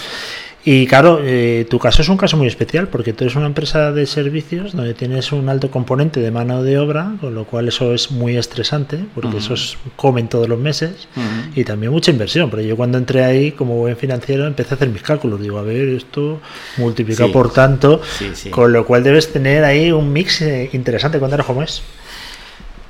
Y 0.67 0.87
claro, 0.87 1.19
eh, 1.23 1.67
tu 1.69 1.77
caso 1.77 2.01
es 2.01 2.09
un 2.09 2.17
caso 2.17 2.37
muy 2.37 2.47
especial 2.47 2.87
porque 2.87 3.13
tú 3.13 3.23
eres 3.23 3.35
una 3.35 3.45
empresa 3.45 3.91
de 3.91 4.07
servicios 4.07 4.73
donde 4.75 4.95
tienes 4.95 5.31
un 5.31 5.47
alto 5.47 5.69
componente 5.69 6.19
de 6.21 6.31
mano 6.31 6.63
de 6.63 6.79
obra, 6.79 7.13
con 7.21 7.35
lo 7.35 7.45
cual 7.45 7.67
eso 7.67 7.93
es 7.93 8.09
muy 8.09 8.35
estresante 8.35 8.97
porque 9.13 9.27
Ujú. 9.27 9.37
esos 9.37 9.77
comen 9.95 10.27
todos 10.27 10.49
los 10.49 10.57
meses 10.59 11.07
Ujú. 11.15 11.51
y 11.61 11.63
también 11.65 11.91
mucha 11.91 12.09
inversión. 12.09 12.49
Pero 12.49 12.63
yo 12.63 12.75
cuando 12.75 12.97
entré 12.97 13.23
ahí 13.23 13.51
como 13.51 13.75
buen 13.75 13.95
financiero 13.95 14.47
empecé 14.47 14.73
a 14.73 14.77
hacer 14.77 14.89
mis 14.89 15.03
cálculos. 15.03 15.39
Digo, 15.39 15.59
a 15.59 15.61
ver, 15.61 15.87
esto 15.89 16.41
multiplica 16.77 17.27
Sí. 17.27 17.31
por 17.31 17.53
tanto, 17.53 18.01
Sí, 18.17 18.31
sí. 18.33 18.49
con 18.49 18.73
lo 18.73 18.87
cual 18.87 19.03
debes 19.03 19.31
tener 19.31 19.63
ahí 19.63 19.91
un 19.91 20.11
mix 20.11 20.41
eh, 20.41 20.71
interesante. 20.73 21.19
Cuéntanos 21.19 21.45
cómo 21.45 21.61
es. 21.61 21.83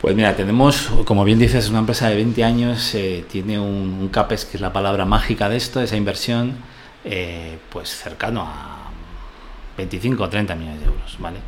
Pues 0.06 0.16
mira, 0.16 0.36
tenemos, 0.36 0.92
como 1.04 1.24
bien 1.24 1.40
dices, 1.40 1.68
una 1.68 1.80
empresa 1.80 2.08
de 2.08 2.16
20 2.18 2.44
años, 2.44 2.94
eh, 2.94 3.26
tiene 3.28 3.58
un, 3.58 3.98
un 4.00 4.10
CAPEX, 4.10 4.46
que 4.46 4.58
es 4.58 4.62
la 4.62 4.72
palabra 4.72 5.04
mágica 5.04 5.50
de 5.50 5.58
esto, 5.58 5.82
esa 5.82 5.96
inversión, 5.96 6.58
eh, 7.04 7.58
pues 7.72 7.90
cercano 7.90 8.44
a 8.44 8.92
25 9.76 10.24
o 10.24 10.30
30 10.30 10.54
millones 10.54 10.82
de 10.82 10.86
euros, 10.86 11.18
¿vale? 11.18 11.40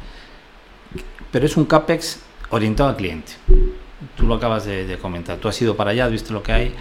Pero 1.31 1.45
es 1.45 1.55
un 1.55 1.65
CAPEX 1.65 2.21
orientado 2.49 2.89
al 2.89 2.95
cliente. 2.95 3.33
Tú 4.15 4.25
lo 4.25 4.33
acabas 4.33 4.65
de, 4.65 4.87
de 4.87 4.97
comentar, 4.97 5.37
tú 5.37 5.47
has 5.47 5.61
ido 5.61 5.77
para 5.77 5.91
allá, 5.91 6.05
has 6.05 6.11
visto 6.11 6.33
lo 6.33 6.41
que 6.41 6.51
hay. 6.51 6.73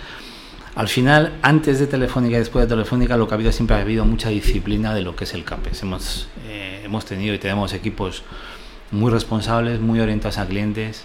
Al 0.77 0.89
final, 0.89 1.35
antes 1.43 1.79
de 1.79 1.87
Telefónica 1.87 2.37
y 2.37 2.39
después 2.39 2.65
de 2.65 2.75
Telefónica, 2.75 3.19
lo 3.19 3.29
que 3.29 3.35
ha 3.35 3.37
habido 3.37 3.53
siempre 3.53 3.77
ha 3.77 3.81
habido 3.81 4.07
mucha 4.07 4.31
disciplina 4.31 4.95
de 4.95 5.03
lo 5.03 5.15
que 5.15 5.25
es 5.25 5.35
el 5.35 5.45
CAPEX. 5.45 5.83
Hemos, 5.83 6.29
eh, 6.49 6.81
hemos 6.87 7.05
tenido 7.05 7.35
y 7.35 7.39
tenemos 7.39 7.75
equipos 7.75 8.23
muy 8.93 9.13
responsables, 9.13 9.79
muy 9.79 10.01
orientados 10.01 10.39
a 10.39 10.47
clientes 10.47 11.05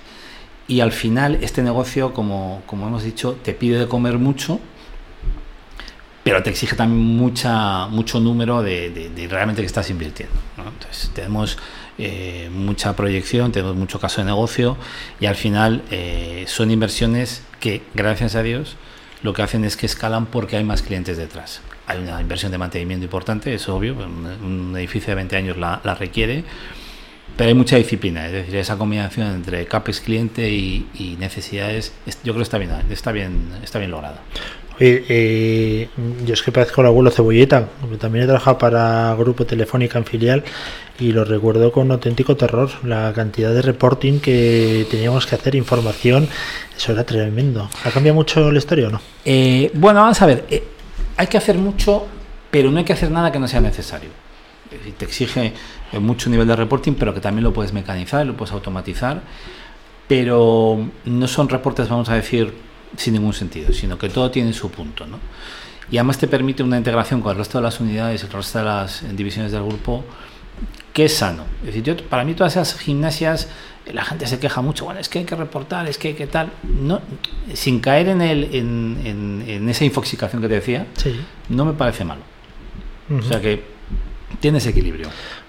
y 0.67 0.79
al 0.79 0.91
final 0.91 1.39
este 1.41 1.63
negocio, 1.63 2.13
como, 2.13 2.61
como 2.65 2.87
hemos 2.87 3.03
dicho, 3.03 3.37
te 3.43 3.53
pide 3.53 3.79
de 3.79 3.87
comer 3.87 4.17
mucho, 4.17 4.59
pero 6.23 6.43
te 6.43 6.51
exige 6.51 6.75
también 6.75 7.01
mucha, 7.01 7.87
mucho 7.87 8.19
número 8.19 8.61
de, 8.61 9.27
realmente 9.29 9.61
que 9.61 9.65
estás 9.65 9.89
invirtiendo. 9.89 10.35
Entonces, 10.57 11.11
tenemos 11.13 11.57
eh, 11.97 12.49
mucha 12.53 12.95
proyección, 12.95 13.51
tenemos 13.51 13.75
mucho 13.75 13.99
caso 13.99 14.21
de 14.21 14.25
negocio 14.25 14.77
y 15.19 15.25
al 15.25 15.35
final 15.35 15.81
eh, 15.89 16.45
son 16.47 16.69
inversiones 16.69 17.43
que, 17.59 17.81
gracias 17.93 18.35
a 18.35 18.43
Dios, 18.43 18.77
lo 19.23 19.33
que 19.33 19.41
hacen 19.41 19.65
es 19.65 19.77
que 19.77 19.87
escalan 19.87 20.27
porque 20.27 20.57
hay 20.57 20.63
más 20.63 20.83
clientes 20.83 21.17
detrás. 21.17 21.61
Hay 21.87 21.99
una 21.99 22.21
inversión 22.21 22.51
de 22.51 22.59
mantenimiento 22.59 23.03
importante, 23.03 23.53
es 23.53 23.67
obvio, 23.67 23.95
un, 23.95 24.73
edificio 24.77 25.09
de 25.09 25.15
20 25.15 25.35
años 25.35 25.57
la 25.57 25.95
requiere, 25.95 26.43
pero 27.37 27.47
hay 27.49 27.53
mucha 27.53 27.75
disciplina, 27.77 28.25
es 28.27 28.31
decir, 28.31 28.55
esa 28.55 28.77
combinación 28.77 29.27
entre 29.33 29.65
CAPEX 29.65 30.01
cliente 30.01 30.49
y, 30.49 30.87
y 30.97 31.15
necesidades, 31.19 31.93
es- 32.05 32.17
yo 32.23 32.33
creo 32.33 32.37
que 32.37 32.43
está 32.43 32.57
bien, 32.57 32.71
está 32.89 33.11
bien, 33.11 33.49
está 33.63 33.79
bien 33.79 33.91
lograda. 33.91 34.21
Oye, 34.79 35.03
eh, 35.09 35.89
yo 36.25 36.33
es 36.33 36.41
que 36.41 36.51
parezco 36.51 36.81
el 36.81 36.87
abuelo 36.87 37.11
cebolleta, 37.11 37.67
también 37.99 38.23
he 38.23 38.27
trabajado 38.27 38.57
para 38.57 39.13
Grupo 39.15 39.45
Telefónica 39.45 39.99
en 39.99 40.05
filial 40.05 40.43
y 40.99 41.11
lo 41.11 41.23
recuerdo 41.23 41.71
con 41.71 41.91
auténtico 41.91 42.35
terror. 42.35 42.69
La 42.83 43.11
cantidad 43.13 43.53
de 43.53 43.61
reporting 43.61 44.19
que 44.19 44.87
teníamos 44.89 45.27
que 45.27 45.35
hacer, 45.35 45.53
información, 45.55 46.27
eso 46.75 46.93
era 46.93 47.03
tremendo. 47.03 47.69
¿Ha 47.85 47.91
cambiado 47.91 48.15
mucho 48.15 48.51
la 48.51 48.57
historia 48.57 48.87
o 48.87 48.91
no? 48.91 49.01
Eh, 49.25 49.69
bueno, 49.75 50.01
vamos 50.01 50.19
a 50.21 50.25
ver. 50.25 50.45
eh, 50.49 50.63
hay 51.17 51.27
que 51.27 51.37
hacer 51.37 51.57
mucho, 51.57 52.07
pero 52.49 52.71
no 52.71 52.79
hay 52.79 52.85
que 52.85 52.93
hacer 52.93 53.11
nada 53.11 53.31
que 53.31 53.37
no 53.39 53.47
sea 53.47 53.61
necesario. 53.61 54.09
Te 54.97 55.05
exige 55.05 55.47
eh, 55.47 55.53
mucho 55.99 56.29
nivel 56.29 56.47
de 56.47 56.55
reporting, 56.55 56.93
pero 56.93 57.13
que 57.13 57.19
también 57.19 57.43
lo 57.43 57.53
puedes 57.53 57.73
mecanizar, 57.73 58.25
lo 58.25 58.35
puedes 58.37 58.53
automatizar. 58.53 59.21
Pero 60.07 60.89
no 61.05 61.27
son 61.27 61.47
reportes, 61.49 61.87
vamos 61.87 62.09
a 62.09 62.15
decir, 62.15 62.53
sin 62.97 63.13
ningún 63.13 63.33
sentido, 63.33 63.71
sino 63.73 63.97
que 63.97 64.09
todo 64.09 64.29
tiene 64.29 64.51
su 64.53 64.69
punto. 64.69 65.07
¿no? 65.07 65.19
Y 65.89 65.97
además 65.97 66.17
te 66.17 66.27
permite 66.27 66.63
una 66.63 66.77
integración 66.77 67.21
con 67.21 67.31
el 67.31 67.37
resto 67.37 67.57
de 67.59 67.63
las 67.63 67.79
unidades, 67.79 68.23
el 68.23 68.29
resto 68.29 68.59
de 68.59 68.65
las 68.65 69.03
eh, 69.03 69.07
divisiones 69.13 69.51
del 69.53 69.63
grupo, 69.63 70.03
que 70.93 71.05
es 71.05 71.15
sano. 71.15 71.43
Es 71.61 71.67
decir, 71.67 71.83
yo, 71.83 71.97
para 72.09 72.25
mí 72.25 72.33
todas 72.33 72.53
esas 72.57 72.77
gimnasias, 72.77 73.47
eh, 73.85 73.93
la 73.93 74.03
gente 74.03 74.27
se 74.27 74.37
queja 74.37 74.61
mucho, 74.61 74.83
bueno, 74.85 74.99
es 74.99 75.07
que 75.07 75.19
hay 75.19 75.25
que 75.25 75.35
reportar, 75.35 75.87
es 75.87 75.97
que 75.97 76.09
hay 76.09 76.13
que 76.13 76.27
tal, 76.27 76.51
no, 76.63 76.99
sin 77.53 77.79
caer 77.79 78.09
en, 78.09 78.21
el, 78.21 78.43
en, 78.53 79.01
en- 79.05 79.43
en 79.47 79.69
esa 79.69 79.85
infoxicación 79.85 80.41
que 80.41 80.49
te 80.49 80.55
decía, 80.55 80.87
Sí. 80.97 81.15
no 81.47 81.63
me 81.63 81.71
parece 81.73 82.03
malo. 82.03 82.21
O 83.09 83.13
Ujú. 83.15 83.23
sea 83.29 83.39
que 83.39 83.63
tiene 84.41 84.57
ese 84.57 84.69
equilibrio. 84.71 85.07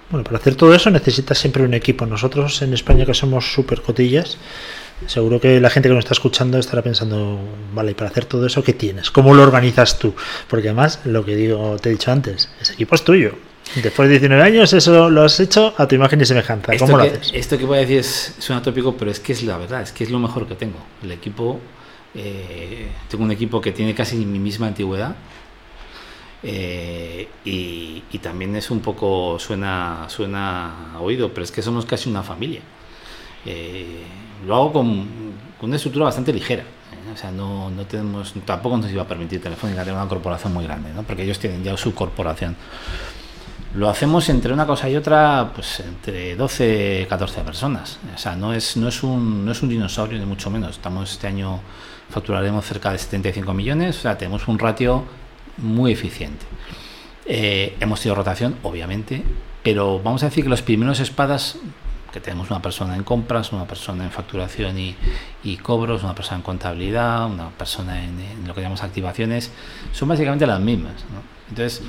Bueno, 0.09 0.23
para 0.23 0.37
hacer 0.37 0.55
todo 0.55 0.73
eso 0.75 0.89
necesitas 0.89 1.37
siempre 1.37 1.63
un 1.63 1.73
equipo. 1.73 2.05
Nosotros 2.05 2.61
en 2.61 2.73
España 2.73 3.05
que 3.05 3.13
somos 3.13 3.51
súper 3.53 3.81
cotillas, 3.81 4.37
seguro 5.07 5.39
que 5.39 5.59
la 5.59 5.69
gente 5.69 5.89
que 5.89 5.95
nos 5.95 6.03
está 6.03 6.13
escuchando 6.13 6.57
estará 6.57 6.81
pensando, 6.81 7.39
vale, 7.73 7.91
y 7.91 7.93
para 7.93 8.09
hacer 8.09 8.25
todo 8.25 8.45
eso, 8.45 8.63
¿qué 8.63 8.73
tienes? 8.73 9.11
¿Cómo 9.11 9.33
lo 9.33 9.43
organizas 9.43 9.99
tú? 9.99 10.13
Porque 10.47 10.69
además, 10.69 10.99
lo 11.05 11.25
que 11.25 11.35
digo, 11.35 11.77
te 11.81 11.89
he 11.89 11.91
dicho 11.93 12.11
antes, 12.11 12.49
ese 12.61 12.73
equipo 12.73 12.95
es 12.95 13.03
tuyo. 13.03 13.33
Después 13.81 14.07
de 14.07 14.19
19 14.19 14.43
años, 14.43 14.73
eso 14.73 15.09
lo 15.09 15.23
has 15.23 15.39
hecho 15.39 15.73
a 15.77 15.87
tu 15.87 15.95
imagen 15.95 16.21
y 16.21 16.25
semejanza. 16.25 16.73
Esto 16.73 16.85
¿Cómo 16.85 16.97
lo 16.97 17.03
que, 17.05 17.09
haces? 17.11 17.31
esto 17.33 17.57
que 17.57 17.65
voy 17.65 17.77
a 17.77 17.81
decir 17.81 17.99
es, 17.99 18.35
suena 18.37 18.61
tópico, 18.61 18.95
pero 18.95 19.09
es 19.09 19.19
que 19.19 19.33
es 19.33 19.41
la 19.43 19.57
verdad, 19.57 19.81
es 19.81 19.91
que 19.91 20.03
es 20.03 20.11
lo 20.11 20.19
mejor 20.19 20.47
que 20.47 20.55
tengo. 20.55 20.77
El 21.01 21.11
equipo, 21.11 21.59
eh, 22.13 22.87
tengo 23.09 23.23
un 23.23 23.31
equipo 23.31 23.61
que 23.61 23.71
tiene 23.71 23.95
casi 23.95 24.17
mi 24.17 24.37
misma 24.37 24.67
antigüedad. 24.67 25.15
Eh, 26.43 27.29
y, 27.45 28.03
y 28.11 28.17
también 28.19 28.55
es 28.55 28.69
un 28.69 28.81
poco, 28.81 29.39
suena, 29.39 30.05
suena 30.09 30.97
oído, 30.99 31.33
pero 31.33 31.43
es 31.45 31.51
que 31.51 31.61
somos 31.61 31.85
casi 31.85 32.09
una 32.09 32.21
familia. 32.21 32.61
Eh, 33.45 34.03
lo 34.45 34.55
hago 34.55 34.73
con, 34.73 35.07
con 35.59 35.69
una 35.69 35.77
estructura 35.77 36.05
bastante 36.05 36.33
ligera. 36.33 36.63
¿eh? 36.63 37.11
O 37.13 37.17
sea, 37.17 37.31
no, 37.31 37.69
no 37.69 37.85
tenemos, 37.85 38.33
tampoco 38.45 38.77
nos 38.77 38.91
iba 38.91 39.03
a 39.03 39.07
permitir 39.07 39.41
Telefónica 39.41 39.81
tener 39.81 39.95
una 39.95 40.09
corporación 40.09 40.53
muy 40.53 40.65
grande, 40.65 40.93
¿no? 40.93 41.03
porque 41.03 41.23
ellos 41.23 41.39
tienen 41.39 41.63
ya 41.63 41.75
su 41.77 41.95
corporación. 41.95 42.55
Lo 43.75 43.89
hacemos 43.89 44.29
entre 44.29 44.53
una 44.53 44.67
cosa 44.67 44.87
y 44.87 44.95
otra, 44.95 45.51
pues 45.55 45.79
entre 45.79 46.35
12 46.35 47.07
14 47.09 47.41
personas. 47.41 47.97
O 48.13 48.17
sea, 48.19 48.35
no 48.35 48.53
es, 48.53 48.77
no 48.77 48.87
es, 48.87 49.01
un, 49.01 49.43
no 49.43 49.51
es 49.51 49.63
un 49.63 49.69
dinosaurio, 49.69 50.19
ni 50.19 50.25
mucho 50.25 50.51
menos. 50.51 50.71
Estamos 50.71 51.11
este 51.11 51.25
año, 51.25 51.59
facturaremos 52.09 52.63
cerca 52.65 52.91
de 52.91 52.99
75 52.99 53.51
millones, 53.53 53.97
o 53.97 54.01
sea, 54.01 54.15
tenemos 54.15 54.47
un 54.47 54.59
ratio 54.59 55.05
muy 55.57 55.91
eficiente. 55.91 56.45
Eh, 57.25 57.77
hemos 57.79 58.01
tenido 58.01 58.15
rotación, 58.15 58.55
obviamente, 58.63 59.23
pero 59.63 59.99
vamos 60.01 60.23
a 60.23 60.27
decir 60.27 60.43
que 60.43 60.49
los 60.49 60.61
primeros 60.61 60.99
espadas, 60.99 61.57
que 62.11 62.19
tenemos 62.19 62.49
una 62.51 62.61
persona 62.61 62.95
en 62.95 63.03
compras, 63.03 63.53
una 63.53 63.65
persona 63.65 64.03
en 64.03 64.11
facturación 64.11 64.77
y, 64.77 65.57
cobros, 65.57 66.03
una 66.03 66.13
persona 66.13 66.37
en 66.37 66.43
contabilidad, 66.43 67.25
una 67.27 67.49
persona 67.49 68.03
en, 68.03 68.45
lo 68.45 68.53
que 68.53 68.61
llamamos 68.61 68.83
activaciones, 68.83 69.51
son 69.93 70.09
básicamente 70.09 70.45
las 70.45 70.59
mismas. 70.59 70.93
Entonces, 71.49 71.81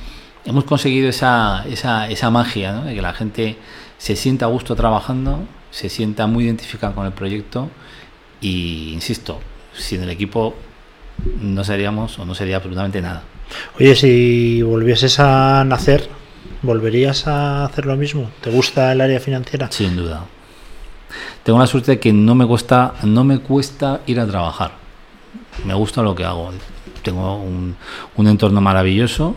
hemos 0.45 0.65
conseguido 0.65 1.09
esa, 1.09 1.65
esa, 1.69 2.09
esa 2.09 2.31
magia, 2.31 2.73
¿no? 2.73 2.85
de 2.85 2.95
que 2.95 3.03
la 3.03 3.13
gente 3.13 3.59
se 3.99 4.17
sienta 4.17 4.47
a 4.47 4.49
gusto 4.49 4.77
trabajando, 4.77 5.41
se 5.71 5.89
sienta 5.89 6.27
muy 6.27 6.45
identificada 6.45 6.95
con 6.95 7.07
el 7.07 7.13
proyecto 7.13 7.69
y, 8.41 8.93
insisto, 8.93 9.41
sin 9.73 10.03
el 10.03 10.11
equipo 10.11 10.55
no 11.41 11.65
seríamos 11.65 12.19
o 12.19 12.25
no 12.25 12.35
sería 12.35 12.57
absolutamente 12.57 13.01
nada. 13.03 13.25
Oye, 13.79 13.95
si 13.95 14.63
volvieses 14.63 15.19
a 15.21 15.65
nacer, 15.65 16.09
¿volverías 16.63 17.27
a 17.27 17.65
hacer 17.65 17.87
lo 17.87 17.97
mismo? 17.97 18.31
¿Te 18.41 18.51
gusta 18.51 18.93
el 18.93 19.01
área 19.01 19.21
financiera? 19.21 19.71
Sin 19.71 19.97
duda. 19.97 20.25
Tengo 21.43 21.59
la 21.59 21.67
suerte 21.67 21.93
de 21.93 22.01
que 22.01 22.13
no 22.13 22.35
me 22.35 22.47
cuesta, 22.47 22.95
no 23.03 23.25
me 23.25 23.39
cuesta 23.39 24.01
ir 24.07 24.19
a 24.21 24.27
trabajar. 24.27 24.73
Me 25.65 25.75
gusta 25.75 26.03
lo 26.03 26.15
que 26.15 26.25
hago. 26.25 26.51
Tengo 27.03 27.37
un, 27.37 27.77
un 28.17 28.27
entorno 28.27 28.61
maravilloso 28.61 29.37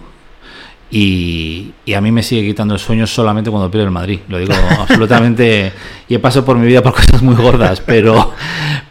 y, 0.89 1.73
y 1.85 1.93
a 1.93 2.01
mí 2.01 2.11
me 2.11 2.23
sigue 2.23 2.47
quitando 2.47 2.73
el 2.73 2.79
sueño 2.79 3.05
solamente 3.05 3.51
cuando 3.51 3.69
pierdo 3.69 3.85
el 3.87 3.91
Madrid. 3.91 4.19
Lo 4.29 4.37
digo 4.37 4.53
absolutamente. 4.79 5.73
Y 6.07 6.15
he 6.15 6.19
pasado 6.19 6.45
por 6.45 6.57
mi 6.57 6.67
vida 6.67 6.81
por 6.81 6.93
cosas 6.93 7.21
muy 7.21 7.35
gordas, 7.35 7.81
pero, 7.81 8.33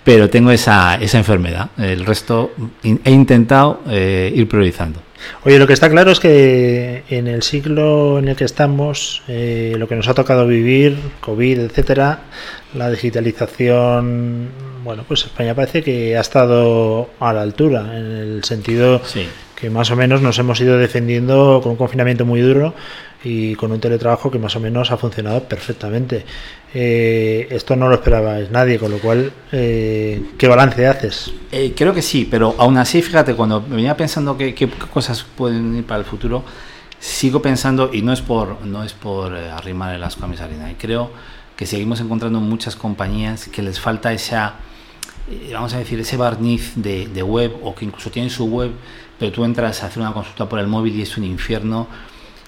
pero 0.04 0.28
tengo 0.28 0.50
esa, 0.50 0.96
esa 0.96 1.18
enfermedad. 1.18 1.70
El 1.78 2.04
resto 2.04 2.52
he 2.82 3.10
intentado 3.10 3.80
eh, 3.88 4.32
ir 4.34 4.48
priorizando. 4.48 5.00
Oye, 5.44 5.59
lo 5.59 5.66
que 5.66 5.72
está 5.72 5.88
claro 5.90 6.11
es 6.11 6.20
que 6.20 7.02
en 7.09 7.26
el 7.26 7.42
siglo 7.42 8.18
en 8.18 8.29
el 8.29 8.37
que 8.37 8.44
estamos, 8.44 9.22
eh, 9.29 9.74
lo 9.79 9.88
que 9.88 9.94
nos 9.96 10.09
ha 10.09 10.14
tocado 10.14 10.46
vivir, 10.46 10.96
COVID, 11.20 11.61
etcétera, 11.61 12.20
la 12.74 12.90
digitalización, 12.90 14.48
bueno, 14.85 15.05
pues 15.07 15.24
España 15.24 15.55
parece 15.55 15.83
que 15.83 16.16
ha 16.16 16.20
estado 16.20 17.11
a 17.20 17.33
la 17.33 17.42
altura, 17.42 17.96
en 17.96 18.07
el 18.16 18.44
sentido 18.44 19.00
Sí. 19.05 19.26
que 19.59 19.70
más 19.70 19.90
o 19.90 19.96
menos 19.96 20.20
nos 20.20 20.38
hemos 20.38 20.61
ido 20.61 20.76
defendiendo 20.79 21.61
con 21.62 21.72
un 21.72 21.76
confinamiento 21.79 22.24
muy 22.24 22.40
duro 22.40 22.74
y 23.28 23.56
con 23.56 23.72
un 23.72 23.80
teletrabajo 23.80 24.30
que 24.30 24.38
más 24.38 24.54
o 24.54 24.60
menos 24.60 24.92
ha 24.92 24.96
funcionado 24.96 25.42
perfectamente. 25.42 26.24
Eh, 26.72 27.48
esto 27.50 27.74
no 27.74 27.88
lo 27.88 27.96
esperabais 27.96 28.52
nadie, 28.52 28.78
con 28.78 28.92
lo 28.92 28.98
cual, 28.98 29.32
eh, 29.50 30.22
¿qué 30.38 30.46
balance 30.46 30.86
haces? 30.86 31.32
Eh, 31.50 31.74
creo 31.76 31.92
que 31.92 32.02
sí, 32.02 32.28
pero 32.30 32.54
aún 32.56 32.78
así, 32.78 33.02
fíjate, 33.02 33.34
cuando 33.34 33.60
venía 33.60 33.96
pensando 33.96 34.36
qué, 34.38 34.54
qué 34.54 34.68
cosas 34.68 35.24
pueden 35.24 35.74
ir 35.74 35.84
para 35.84 35.98
el 35.98 36.04
futuro, 36.04 36.44
sigo 37.00 37.42
pensando, 37.42 37.90
y 37.92 38.00
no 38.02 38.12
es 38.12 38.20
por, 38.20 38.64
no 38.64 38.84
es 38.84 38.92
por 38.92 39.36
eh, 39.36 39.50
arrimar 39.50 39.92
el 39.96 40.04
asco 40.04 40.24
a 40.24 40.28
mis 40.28 40.40
harina, 40.40 40.70
y 40.70 40.74
creo 40.74 41.10
que 41.56 41.66
seguimos 41.66 42.00
encontrando 42.00 42.38
muchas 42.38 42.76
compañías 42.76 43.48
que 43.48 43.60
les 43.60 43.80
falta 43.80 44.12
esa, 44.12 44.54
eh, 45.28 45.50
vamos 45.52 45.74
a 45.74 45.78
decir, 45.78 45.98
ese 45.98 46.16
barniz 46.16 46.74
de, 46.76 47.08
de 47.08 47.22
web, 47.24 47.56
o 47.64 47.74
que 47.74 47.86
incluso 47.86 48.08
tienen 48.10 48.30
su 48.30 48.46
web, 48.46 48.70
pero 49.18 49.32
tú 49.32 49.44
entras 49.44 49.82
a 49.82 49.86
hacer 49.86 50.00
una 50.00 50.12
consulta 50.12 50.48
por 50.48 50.60
el 50.60 50.68
móvil 50.68 50.94
y 50.94 51.02
es 51.02 51.18
un 51.18 51.24
infierno, 51.24 51.88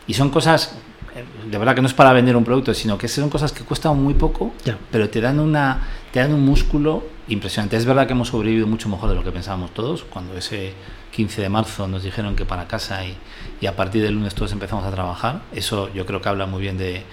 y 0.08 0.14
son 0.14 0.30
cosas, 0.30 0.74
eh, 1.14 1.24
de 1.48 1.58
verdad 1.58 1.76
que 1.76 1.82
no 1.82 1.86
es 1.86 1.94
para 1.94 2.12
vender 2.12 2.36
un 2.36 2.44
producto, 2.44 2.74
sino 2.74 2.98
que 2.98 3.06
son 3.06 3.30
cosas 3.30 3.52
que 3.52 3.62
cuestan 3.62 4.02
muy 4.02 4.14
poco, 4.14 4.52
pero 4.90 5.08
te 5.08 5.20
dan 5.20 5.38
una 5.38 5.86
te 6.10 6.20
dan 6.20 6.32
un 6.32 6.44
músculo 6.44 7.04
impresionante. 7.28 7.76
Es 7.76 7.84
verdad 7.84 8.06
que 8.06 8.14
hemos 8.14 8.28
sobrevivido 8.28 8.66
mucho 8.66 8.88
mejor 8.88 9.10
de 9.10 9.14
lo 9.14 9.22
que 9.22 9.30
pensábamos 9.30 9.72
todos, 9.72 10.04
cuando 10.04 10.36
ese 10.36 10.72
15 11.12 11.42
de 11.42 11.48
marzo 11.50 11.86
nos 11.86 12.02
dijeron 12.02 12.34
que 12.34 12.46
para 12.46 12.66
casa 12.66 13.04
y, 13.04 13.14
y 13.60 13.66
a 13.66 13.76
partir 13.76 14.02
del 14.02 14.14
lunes 14.14 14.34
todos 14.34 14.52
empezamos 14.52 14.84
a 14.84 14.90
trabajar. 14.90 15.42
Eso 15.52 15.92
yo 15.92 16.06
creo 16.06 16.22
que 16.22 16.28
habla 16.30 16.46
muy 16.46 16.62
bien 16.62 16.78
de, 16.78 17.04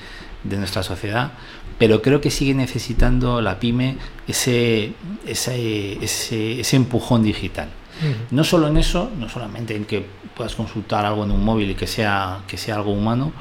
de 0.46 0.58
nuestra 0.58 0.84
sociedad, 0.84 1.32
pero 1.78 2.02
creo 2.02 2.22
que 2.22 2.32
sigue 2.32 2.54
necesitando 2.54 3.42
la 3.42 3.60
pyme 3.60 3.98
ese, 4.28 4.94
ese, 5.26 6.04
ese, 6.04 6.62
ese 6.62 6.76
empujón 6.76 7.24
digital. 7.24 7.70
No 8.32 8.44
solo 8.44 8.68
en 8.68 8.76
eso, 8.78 9.10
no 9.18 9.30
solamente 9.30 9.74
en 9.76 9.86
que 9.86 10.06
puedas 10.36 10.54
consultar 10.56 11.06
algo 11.06 11.24
en 11.24 11.32
un 11.32 11.44
móvil 11.44 11.72
y 11.72 11.76
que 11.76 11.88
sea, 11.88 12.40
que 12.48 12.58
sea 12.58 12.76
algo 12.76 12.92
humano, 12.92 13.32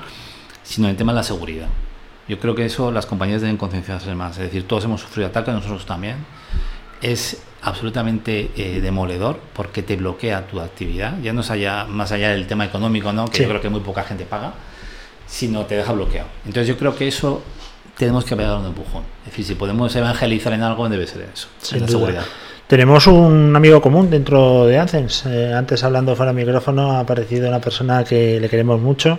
sino 0.63 0.87
en 0.87 0.93
el 0.93 0.97
tema 0.97 1.13
de 1.13 1.17
la 1.17 1.23
seguridad. 1.25 1.67
Yo 2.29 2.39
creo 2.39 2.55
que 2.55 2.65
eso 2.65 2.91
las 2.93 3.05
compañías 3.05 3.41
deben 3.41 3.57
concienciarse 3.57 4.15
más. 4.15 4.39
Es 4.39 4.45
decir, 4.45 4.67
todos 4.67 4.85
hemos 4.85 5.01
sufrido 5.01 5.29
ataques, 5.29 5.53
nosotros 5.53 5.85
también. 5.87 6.17
Es 7.03 7.43
absolutamente 7.63 8.51
eh, 8.57 8.81
demoledor 8.81 9.41
porque 9.55 9.83
te 9.83 9.97
bloquea 9.97 10.47
tu 10.47 10.61
actividad. 10.61 11.19
Ya 11.21 11.33
no 11.33 11.41
es 11.41 11.51
allá, 11.51 11.85
más 11.85 12.13
allá 12.13 12.31
del 12.31 12.47
tema 12.47 12.65
económico, 12.65 13.13
¿no? 13.13 13.27
que 13.27 13.39
Sí. 13.39 13.43
yo 13.43 13.49
creo 13.49 13.61
que 13.61 13.69
muy 13.69 13.81
poca 13.81 14.05
gente 14.05 14.25
paga, 14.25 14.55
sino 15.27 15.67
te 15.67 15.75
deja 15.77 15.93
bloqueado. 15.93 16.29
Entonces 16.47 16.69
yo 16.69 16.79
creo 16.79 16.95
que 16.95 17.09
eso 17.09 17.43
tenemos 17.99 18.25
que 18.25 18.37
pegar 18.37 18.59
un 18.59 18.67
empujón. 18.67 19.03
Es 19.25 19.31
decir, 19.33 19.45
si 19.45 19.55
podemos 19.55 19.95
evangelizar 19.97 20.53
en 20.53 20.63
algo, 20.63 20.89
debe 20.89 21.07
ser 21.07 21.29
eso, 21.33 21.49
Sin 21.61 21.77
en 21.79 21.81
la 21.83 21.87
duda. 21.87 21.99
seguridad. 21.99 22.25
Tenemos 22.67 23.07
un 23.07 23.55
amigo 23.55 23.83
común 23.83 24.09
dentro 24.09 24.65
de 24.65 24.79
Athens. 24.79 25.27
Eh, 25.27 25.53
antes 25.53 25.85
hablando 25.85 26.17
fuera 26.17 26.33
del 26.33 26.47
micrófono 26.47 26.93
ha 26.93 27.01
aparecido 27.01 27.47
una 27.49 27.61
persona 27.61 28.05
que 28.05 28.41
le 28.41 28.49
queremos 28.49 28.81
mucho 28.81 29.19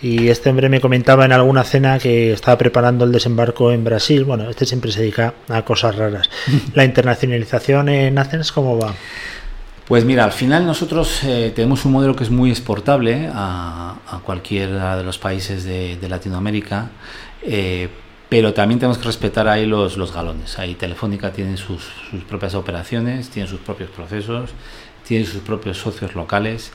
y 0.00 0.28
este 0.28 0.50
hombre 0.50 0.68
me 0.68 0.80
comentaba 0.80 1.24
en 1.24 1.32
alguna 1.32 1.64
cena 1.64 1.98
que 1.98 2.32
estaba 2.32 2.56
preparando 2.56 3.04
el 3.04 3.10
desembarco 3.10 3.72
en 3.72 3.82
Brasil. 3.82 4.22
Bueno, 4.24 4.48
este 4.48 4.66
siempre 4.66 4.92
se 4.92 5.00
dedica 5.00 5.34
a 5.48 5.62
cosas 5.62 5.96
raras. 5.96 6.30
La 6.74 6.84
internacionalización 6.84 7.88
en 7.88 8.18
Athens, 8.18 8.52
¿cómo 8.52 8.78
va? 8.78 8.94
Pues 9.88 10.04
mira, 10.04 10.24
al 10.24 10.32
final 10.32 10.64
nosotros 10.64 11.22
eh, 11.24 11.52
tenemos 11.54 11.84
un 11.84 11.92
modelo 11.92 12.14
que 12.14 12.22
es 12.22 12.30
muy 12.30 12.50
exportable 12.50 13.28
a, 13.34 13.96
a 14.08 14.18
cualquiera 14.20 14.96
de 14.96 15.02
los 15.02 15.18
países 15.18 15.64
de, 15.64 15.96
de 15.96 16.08
Latinoamérica, 16.08 16.90
eh, 17.42 17.88
pero 18.28 18.54
también 18.54 18.80
tenemos 18.80 18.98
que 18.98 19.04
respetar 19.04 19.48
ahí 19.48 19.66
los, 19.66 19.96
los 19.96 20.12
galones. 20.12 20.58
Ahí 20.58 20.74
Telefónica 20.74 21.32
tiene 21.32 21.56
sus, 21.56 21.84
sus 22.10 22.24
propias 22.24 22.54
operaciones, 22.54 23.30
tiene 23.30 23.48
sus 23.48 23.60
propios 23.60 23.90
procesos, 23.90 24.50
tiene 25.06 25.24
sus 25.24 25.42
propios 25.42 25.78
socios 25.78 26.14
locales. 26.14 26.72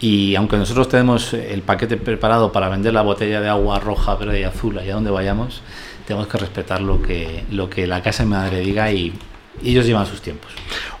Y 0.00 0.34
aunque 0.36 0.56
nosotros 0.56 0.88
tenemos 0.88 1.32
el 1.34 1.62
paquete 1.62 1.96
preparado 1.96 2.52
para 2.52 2.68
vender 2.68 2.92
la 2.92 3.02
botella 3.02 3.40
de 3.40 3.48
agua 3.48 3.80
roja, 3.80 4.14
verde 4.16 4.40
y 4.40 4.42
azul 4.44 4.78
allá 4.78 4.94
donde 4.94 5.10
vayamos, 5.10 5.62
tenemos 6.06 6.28
que 6.28 6.38
respetar 6.38 6.80
lo 6.80 7.00
que, 7.02 7.44
lo 7.50 7.70
que 7.70 7.86
la 7.86 8.02
casa 8.02 8.24
de 8.24 8.28
madre 8.28 8.60
diga 8.60 8.92
y 8.92 9.12
ellos 9.62 9.86
llevan 9.86 10.06
sus 10.06 10.20
tiempos. 10.20 10.50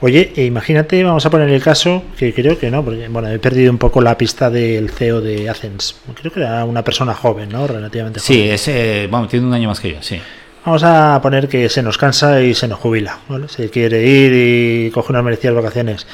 Oye, 0.00 0.32
e 0.36 0.44
imagínate, 0.44 1.02
vamos 1.02 1.24
a 1.26 1.30
poner 1.30 1.48
el 1.48 1.62
caso, 1.62 2.02
que 2.18 2.32
creo 2.34 2.58
que 2.58 2.70
no, 2.70 2.84
porque 2.84 3.08
bueno, 3.08 3.28
he 3.28 3.38
perdido 3.38 3.70
un 3.72 3.78
poco 3.78 4.00
la 4.00 4.16
pista 4.18 4.50
del 4.50 4.90
CEO 4.90 5.20
de 5.20 5.48
Athens. 5.48 5.96
Creo 6.20 6.32
que 6.32 6.40
era 6.40 6.64
una 6.64 6.82
persona 6.84 7.14
joven, 7.14 7.48
¿no? 7.50 7.66
Relativamente 7.66 8.20
joven. 8.20 8.34
Sí, 8.42 8.48
ese, 8.50 9.06
bueno, 9.10 9.26
tiene 9.28 9.46
un 9.46 9.54
año 9.54 9.68
más 9.68 9.80
que 9.80 9.92
yo, 9.92 9.96
sí. 10.02 10.20
Vamos 10.64 10.82
a 10.82 11.18
poner 11.22 11.48
que 11.48 11.68
se 11.68 11.82
nos 11.82 11.98
cansa 11.98 12.40
y 12.42 12.54
se 12.54 12.68
nos 12.68 12.78
jubila, 12.78 13.18
¿vale? 13.28 13.48
Se 13.48 13.68
quiere 13.70 14.06
ir 14.06 14.32
y 14.86 14.90
coge 14.92 15.12
unas 15.12 15.22
merecidas 15.24 15.54
vacaciones. 15.54 16.06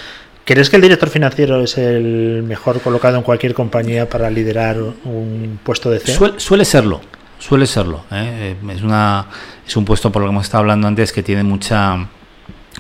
¿Crees 0.44 0.68
que 0.70 0.76
el 0.76 0.83
director 0.83 1.09
financiero 1.09 1.62
es 1.62 1.79
el 1.79 2.42
mejor 2.44 2.81
colocado 2.81 3.16
en 3.16 3.22
cualquier 3.22 3.55
compañía 3.55 4.09
para 4.09 4.29
liderar 4.31 4.76
un 5.05 5.61
puesto 5.62 5.88
de 5.90 6.00
CEO? 6.00 6.16
Suel- 6.16 6.38
suele 6.40 6.64
serlo, 6.64 7.00
suele 7.38 7.66
serlo. 7.66 8.05
Eh, 8.11 8.57
Es, 8.74 8.83
una, 8.83 9.26
es 9.64 9.76
un 9.76 9.85
puesto, 9.85 10.11
por 10.11 10.22
lo 10.22 10.26
que 10.29 10.33
hemos 10.33 10.46
estado 10.46 10.62
hablando 10.62 10.88
antes, 10.88 11.12
que 11.12 11.22
tiene 11.22 11.44
mucha... 11.44 12.09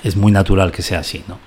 Es 0.02 0.16
muy 0.16 0.32
natural 0.32 0.72
que 0.72 0.82
sea 0.82 1.00
así, 1.00 1.22
¿no? 1.28 1.38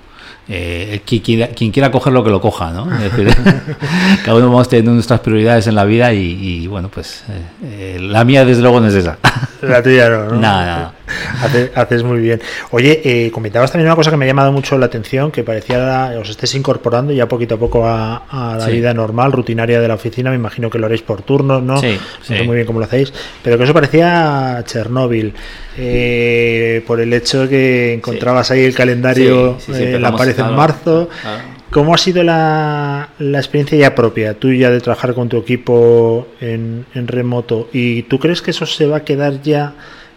Eh, 0.50 1.02
quien, 1.06 1.22
quiera, 1.22 1.48
quien 1.48 1.72
quiera 1.72 1.90
cogerlo, 1.90 2.22
que 2.24 2.30
lo 2.30 2.42
coja, 2.42 2.72
¿no? 2.72 2.94
Es 3.02 3.16
decir, 3.16 3.34
cada 4.26 4.38
uno 4.38 4.48
vamos 4.48 4.68
teniendo 4.68 4.92
nuestras 4.92 5.22
prioridades 5.22 5.68
en 5.68 5.76
la 5.76 5.86
vida 5.86 6.14
y, 6.14 6.20
y, 6.20 6.68
bueno, 6.68 6.90
pues 6.90 7.24
eh, 7.30 7.42
eh, 7.64 7.98
la 8.02 8.26
mía 8.26 8.44
desde 8.44 8.62
luego 8.62 8.82
no 8.82 8.88
es 8.88 8.94
esa. 8.94 9.18
La 9.62 9.82
tuya 9.82 10.10
no, 10.10 10.26
¿no? 10.26 10.36
Nada, 10.42 10.66
nada. 10.66 10.94
Hace- 11.42 11.72
haces 11.76 12.04
muy 12.04 12.20
bien. 12.20 12.42
Oye, 12.72 13.02
eh, 13.04 13.32
comentabas 13.32 13.72
también 13.72 13.88
una 13.88 13.96
cosa 13.96 14.12
que 14.12 14.18
me 14.18 14.26
ha 14.26 14.28
llamado 14.28 14.52
mucho 14.52 14.78
la 14.78 14.86
atención, 14.88 15.32
que 15.32 15.44
parecía 15.44 16.14
os 16.20 16.30
estés 16.30 16.54
incorporando 16.56 17.14
ya 17.14 17.28
poquito 17.28 17.56
a 17.56 17.58
poco 17.60 17.86
a, 17.88 18.24
a 18.30 18.58
la 18.58 18.66
Sí. 18.66 18.72
vida 18.74 18.94
normal, 18.94 19.32
rutinaria 19.32 19.80
de 19.82 19.88
la 19.88 19.96
oficina. 19.96 20.30
Me 20.30 20.36
imagino 20.38 20.70
que 20.70 20.80
lo 20.80 20.86
haréis 20.86 21.02
por 21.02 21.22
turnos, 21.22 21.62
¿no? 21.64 21.78
Sí, 21.78 21.98
No 22.20 22.26
sé 22.26 22.38
sí. 22.40 22.44
muy 22.44 22.56
bien 22.56 22.68
cómo 22.68 22.80
lo 22.80 22.86
hacéis, 22.86 23.14
pero 23.44 23.58
que 23.58 23.64
eso 23.64 23.74
parecía 23.74 24.64
Chernóbil, 24.66 25.34
eh, 25.78 26.84
por 26.88 27.00
el 27.00 27.14
hecho 27.14 27.48
que 27.48 27.94
encontrabas 27.94 28.52
ahí 28.52 28.62
el 28.64 28.74
calendario 28.76 29.58
Sí, 29.60 29.66
sí, 29.72 29.78
sí, 29.78 29.84
eh, 29.84 29.96
en 29.96 30.02
la 30.02 30.16
pared 30.16 30.38
en 30.40 30.54
marzo. 30.56 31.10
claro. 31.22 31.54
¿Cómo 31.70 31.96
ha 31.96 31.98
sido 31.98 32.22
la, 32.22 33.10
la 33.18 33.40
experiencia 33.40 33.76
ya 33.76 33.96
propia, 33.96 34.36
tuya, 34.36 34.70
de 34.70 34.80
trabajar 34.80 35.16
con 35.16 35.28
tu 35.28 35.38
equipo 35.38 36.28
en, 36.40 36.86
en 36.94 37.08
remoto? 37.08 37.68
¿Y 37.74 38.04
tú 38.04 38.20
crees 38.20 38.44
que 38.44 38.52
eso 38.52 38.68
se 38.68 38.86
va 38.86 38.98
a 38.98 39.04
quedar 39.04 39.42
ya 39.42 39.74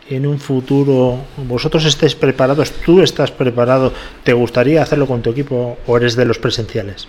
en 0.08 0.26
un 0.26 0.38
futuro? 0.38 1.18
¿Vosotros 1.48 1.84
estáis 1.84 2.14
preparados? 2.14 2.70
¿Tú 2.84 3.02
estás 3.02 3.30
preparado? 3.30 3.92
¿Te 4.24 4.32
gustaría 4.32 4.82
hacerlo 4.82 5.06
con 5.06 5.22
tu 5.22 5.30
equipo 5.30 5.78
o 5.86 5.96
eres 5.96 6.16
de 6.16 6.24
los 6.24 6.38
presenciales? 6.38 7.08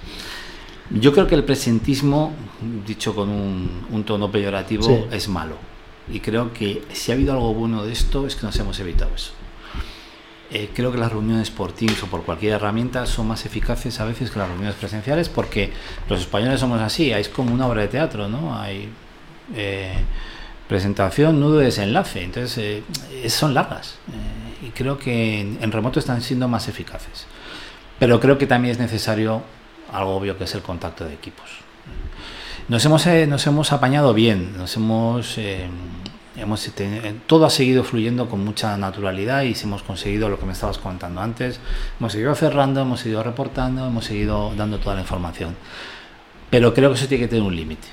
Yo 0.89 1.12
creo 1.12 1.27
que 1.27 1.36
el 1.36 1.43
presentismo, 1.43 2.33
dicho 2.86 3.13
con 3.13 3.29
un, 3.29 3.86
un 3.91 4.03
tono 4.03 4.31
peyorativo, 4.31 4.83
Sí. 4.83 4.95
es 5.12 5.27
malo. 5.27 5.55
Y 6.12 6.21
creo 6.21 6.53
que 6.53 6.83
si 6.93 7.12
ha 7.12 7.15
habido 7.15 7.33
algo 7.33 7.53
bueno 7.53 7.83
de 7.83 7.91
esto 7.91 8.25
es 8.25 8.36
que 8.36 8.45
nos 8.45 8.57
hemos 8.60 8.79
evitado 8.79 9.12
eso. 9.13 9.31
Eh, 10.49 10.69
creo 10.73 10.93
que 10.93 10.97
las 10.97 11.12
reuniones 11.12 11.51
por 11.51 11.73
Teams 11.73 12.01
o 12.03 12.07
por 12.07 12.23
cualquier 12.23 12.53
herramienta 12.53 13.05
son 13.05 13.27
más 13.27 13.45
eficaces 13.45 13.99
a 13.99 14.05
veces 14.05 14.31
que 14.31 14.39
las 14.39 14.47
reuniones 14.47 14.75
presenciales 14.75 15.27
porque 15.27 15.71
los 16.10 16.21
españoles 16.21 16.62
somos 16.62 16.79
así, 16.79 17.12
es 17.12 17.27
como 17.27 17.53
una 17.53 17.67
obra 17.67 17.81
de 17.81 17.89
teatro, 17.89 18.29
¿no? 18.29 18.57
Hay 18.57 18.88
eh, 19.55 19.91
presentación, 20.67 21.39
nudo, 21.39 21.58
desenlace, 21.58 22.23
entonces 22.23 22.84
eh, 23.12 23.30
son 23.30 23.53
largas 23.53 23.95
eh, 24.10 24.67
y 24.67 24.69
creo 24.71 24.97
que 24.97 25.39
en, 25.39 25.71
remoto 25.71 25.99
están 25.99 26.21
siendo 26.21 26.47
más 26.47 26.67
eficaces. 26.67 27.25
Pero 27.99 28.19
creo 28.19 28.38
que 28.38 28.47
también 28.47 28.73
es 28.73 28.80
necesario 28.80 29.43
algo 29.91 30.15
obvio 30.15 30.38
que 30.38 30.43
es 30.43 30.53
el 30.56 30.62
contacto 30.62 31.06
de 31.06 31.13
equipos. 31.13 31.45
Nos 32.67 32.84
hemos, 32.86 33.08
eh, 33.08 33.27
nos 33.27 33.47
hemos 33.47 33.71
apañado 33.71 34.13
bien, 34.13 34.58
nos 34.58 34.75
hemos, 34.75 35.38
eh, 35.38 35.67
hemos 36.36 36.69
todo 37.25 37.45
ha 37.45 37.49
seguido 37.49 37.84
fluyendo 37.84 38.30
con 38.30 38.43
mucha 38.43 38.77
naturalidad 38.77 39.43
y 39.43 39.56
hemos 39.63 39.84
conseguido 39.84 40.27
lo 40.27 40.38
que 40.38 40.45
me 40.45 40.51
estabas 40.51 40.77
contando 40.77 41.21
antes. 41.21 41.62
Hemos 41.99 42.12
seguido 42.12 42.36
cerrando, 42.36 42.82
hemos 42.82 42.99
seguido 42.99 43.23
reportando, 43.23 43.88
hemos 43.88 44.06
seguido 44.06 44.53
dando 44.56 44.80
toda 44.80 44.95
la 44.95 45.01
información. 45.01 45.56
Pero 46.49 46.73
creo 46.73 46.89
que 46.89 46.97
eso 46.97 47.08
tiene 47.08 47.23
que 47.23 47.30
tener 47.30 47.43
un 47.43 47.56
límite. 47.56 47.88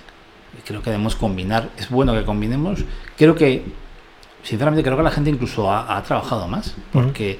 Creo 0.66 0.82
que 0.82 0.90
debemos 0.90 1.16
combinar, 1.16 1.70
es 1.76 1.88
bueno 1.90 2.12
que 2.14 2.24
combinemos. 2.24 2.80
Creo 3.16 3.34
que, 3.34 3.64
sinceramente, 4.42 4.82
creo 4.82 4.96
que 4.96 5.02
la 5.02 5.10
gente 5.10 5.30
incluso 5.30 5.70
ha, 5.70 5.96
ha 5.96 6.02
trabajado 6.02 6.46
más, 6.48 6.74
porque, 6.92 7.38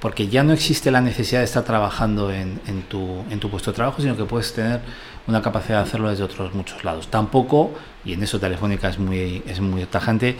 porque 0.00 0.28
ya 0.28 0.42
no 0.42 0.52
existe 0.52 0.90
la 0.90 1.00
necesidad 1.00 1.40
de 1.40 1.44
estar 1.44 1.64
trabajando 1.64 2.30
en, 2.32 2.60
en 2.66 2.82
tu, 2.82 3.22
en 3.30 3.40
tu 3.40 3.50
puesto 3.50 3.70
de 3.70 3.76
trabajo, 3.76 4.00
sino 4.02 4.16
que 4.16 4.24
puedes 4.24 4.52
tener 4.54 4.80
una 5.26 5.42
capacidad 5.42 5.78
de 5.78 5.82
hacerlo 5.88 6.08
desde 6.10 6.24
otros 6.24 6.54
muchos 6.54 6.84
lados. 6.84 7.08
Tampoco, 7.08 7.72
y 8.04 8.12
en 8.14 8.22
eso 8.22 8.38
Telefónica 8.40 8.88
es 8.88 8.98
muy, 8.98 9.42
es 9.46 9.60
muy 9.60 9.84
tajante, 9.84 10.36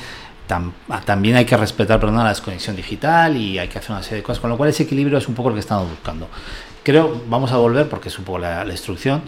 tam- 0.49 0.73
ah, 0.89 1.03
también 1.05 1.37
hay 1.37 1.45
que 1.45 1.57
respetar 1.59 2.01
perdón, 2.01 2.17
la 2.19 2.31
desconexión 2.31 2.75
digital 2.75 3.37
y 3.37 3.59
hay 3.59 3.69
que 3.69 3.79
hacer 3.79 3.91
una 3.91 4.03
serie 4.03 4.19
de 4.19 4.23
cosas, 4.23 4.41
con 4.41 4.49
lo 4.49 4.57
cual 4.57 4.71
ese 4.71 4.85
equilibrio 4.85 5.19
es 5.19 5.29
un 5.29 5.35
poco 5.35 5.51
lo 5.51 5.55
que 5.55 5.61
estamos 5.61 5.91
buscando. 5.91 6.29
Creo, 6.83 7.21
vamos 7.29 7.53
a 7.53 7.59
volver 7.59 7.87
porque 7.89 8.09
es 8.09 8.19
un 8.19 8.25
poco 8.25 8.39
la, 8.39 8.65
la 8.65 8.73
instrucción, 8.73 9.21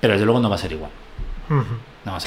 pero 0.00 0.14
desde 0.14 0.24
luego 0.24 0.40
no 0.40 0.48
va 0.48 0.54
a 0.54 0.58
ser 0.58 0.72
igual. 0.72 0.90
No. 2.08 2.18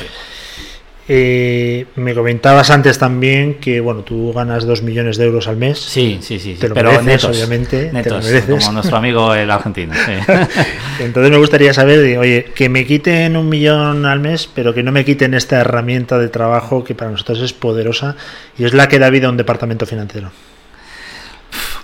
Eh, 1.13 1.87
me 1.95 2.13
comentabas 2.13 2.69
antes 2.69 2.97
también 2.97 3.55
que 3.55 3.81
bueno, 3.81 4.01
tú 4.01 4.31
ganas 4.31 4.65
2 4.65 4.83
millones 4.83 5.17
de 5.17 5.25
euros 5.25 5.47
al 5.47 5.57
mes. 5.57 5.79
Sí, 5.79 6.19
sí, 6.21 6.39
sí, 6.39 6.53
sí, 6.53 6.59
Te 6.59 6.69
lo 6.69 6.75
pero 6.75 6.91
mereces, 6.91 7.05
netos, 7.05 7.37
obviamente, 7.37 7.77
te 7.79 7.87
lo 7.87 7.93
netos, 7.93 8.23
mereces. 8.25 8.59
como 8.63 8.71
nuestro 8.73 8.97
amigo 8.97 9.33
el 9.33 9.49
argentino. 9.51 9.93
sí. 9.93 10.33
Entonces 10.99 11.31
me 11.31 11.37
gustaría 11.37 11.73
saber, 11.73 12.17
oye, 12.17 12.51
que 12.55 12.69
me 12.69 12.85
quiten 12.85 13.35
un 13.35 13.49
millón 13.49 14.05
al 14.05 14.19
mes, 14.19 14.47
pero 14.53 14.73
que 14.73 14.83
no 14.83 14.91
me 14.91 15.03
quiten 15.03 15.33
esta 15.33 15.59
herramienta 15.59 16.17
de 16.19 16.29
trabajo 16.29 16.83
que 16.83 16.95
para 16.95 17.11
nosotros 17.11 17.41
es 17.41 17.51
poderosa 17.51 18.15
y 18.57 18.63
es 18.65 18.73
la 18.73 18.87
que 18.87 18.99
da 18.99 19.09
vida 19.09 19.27
a 19.27 19.31
un 19.31 19.37
departamento 19.37 19.85
financiero. 19.85 20.31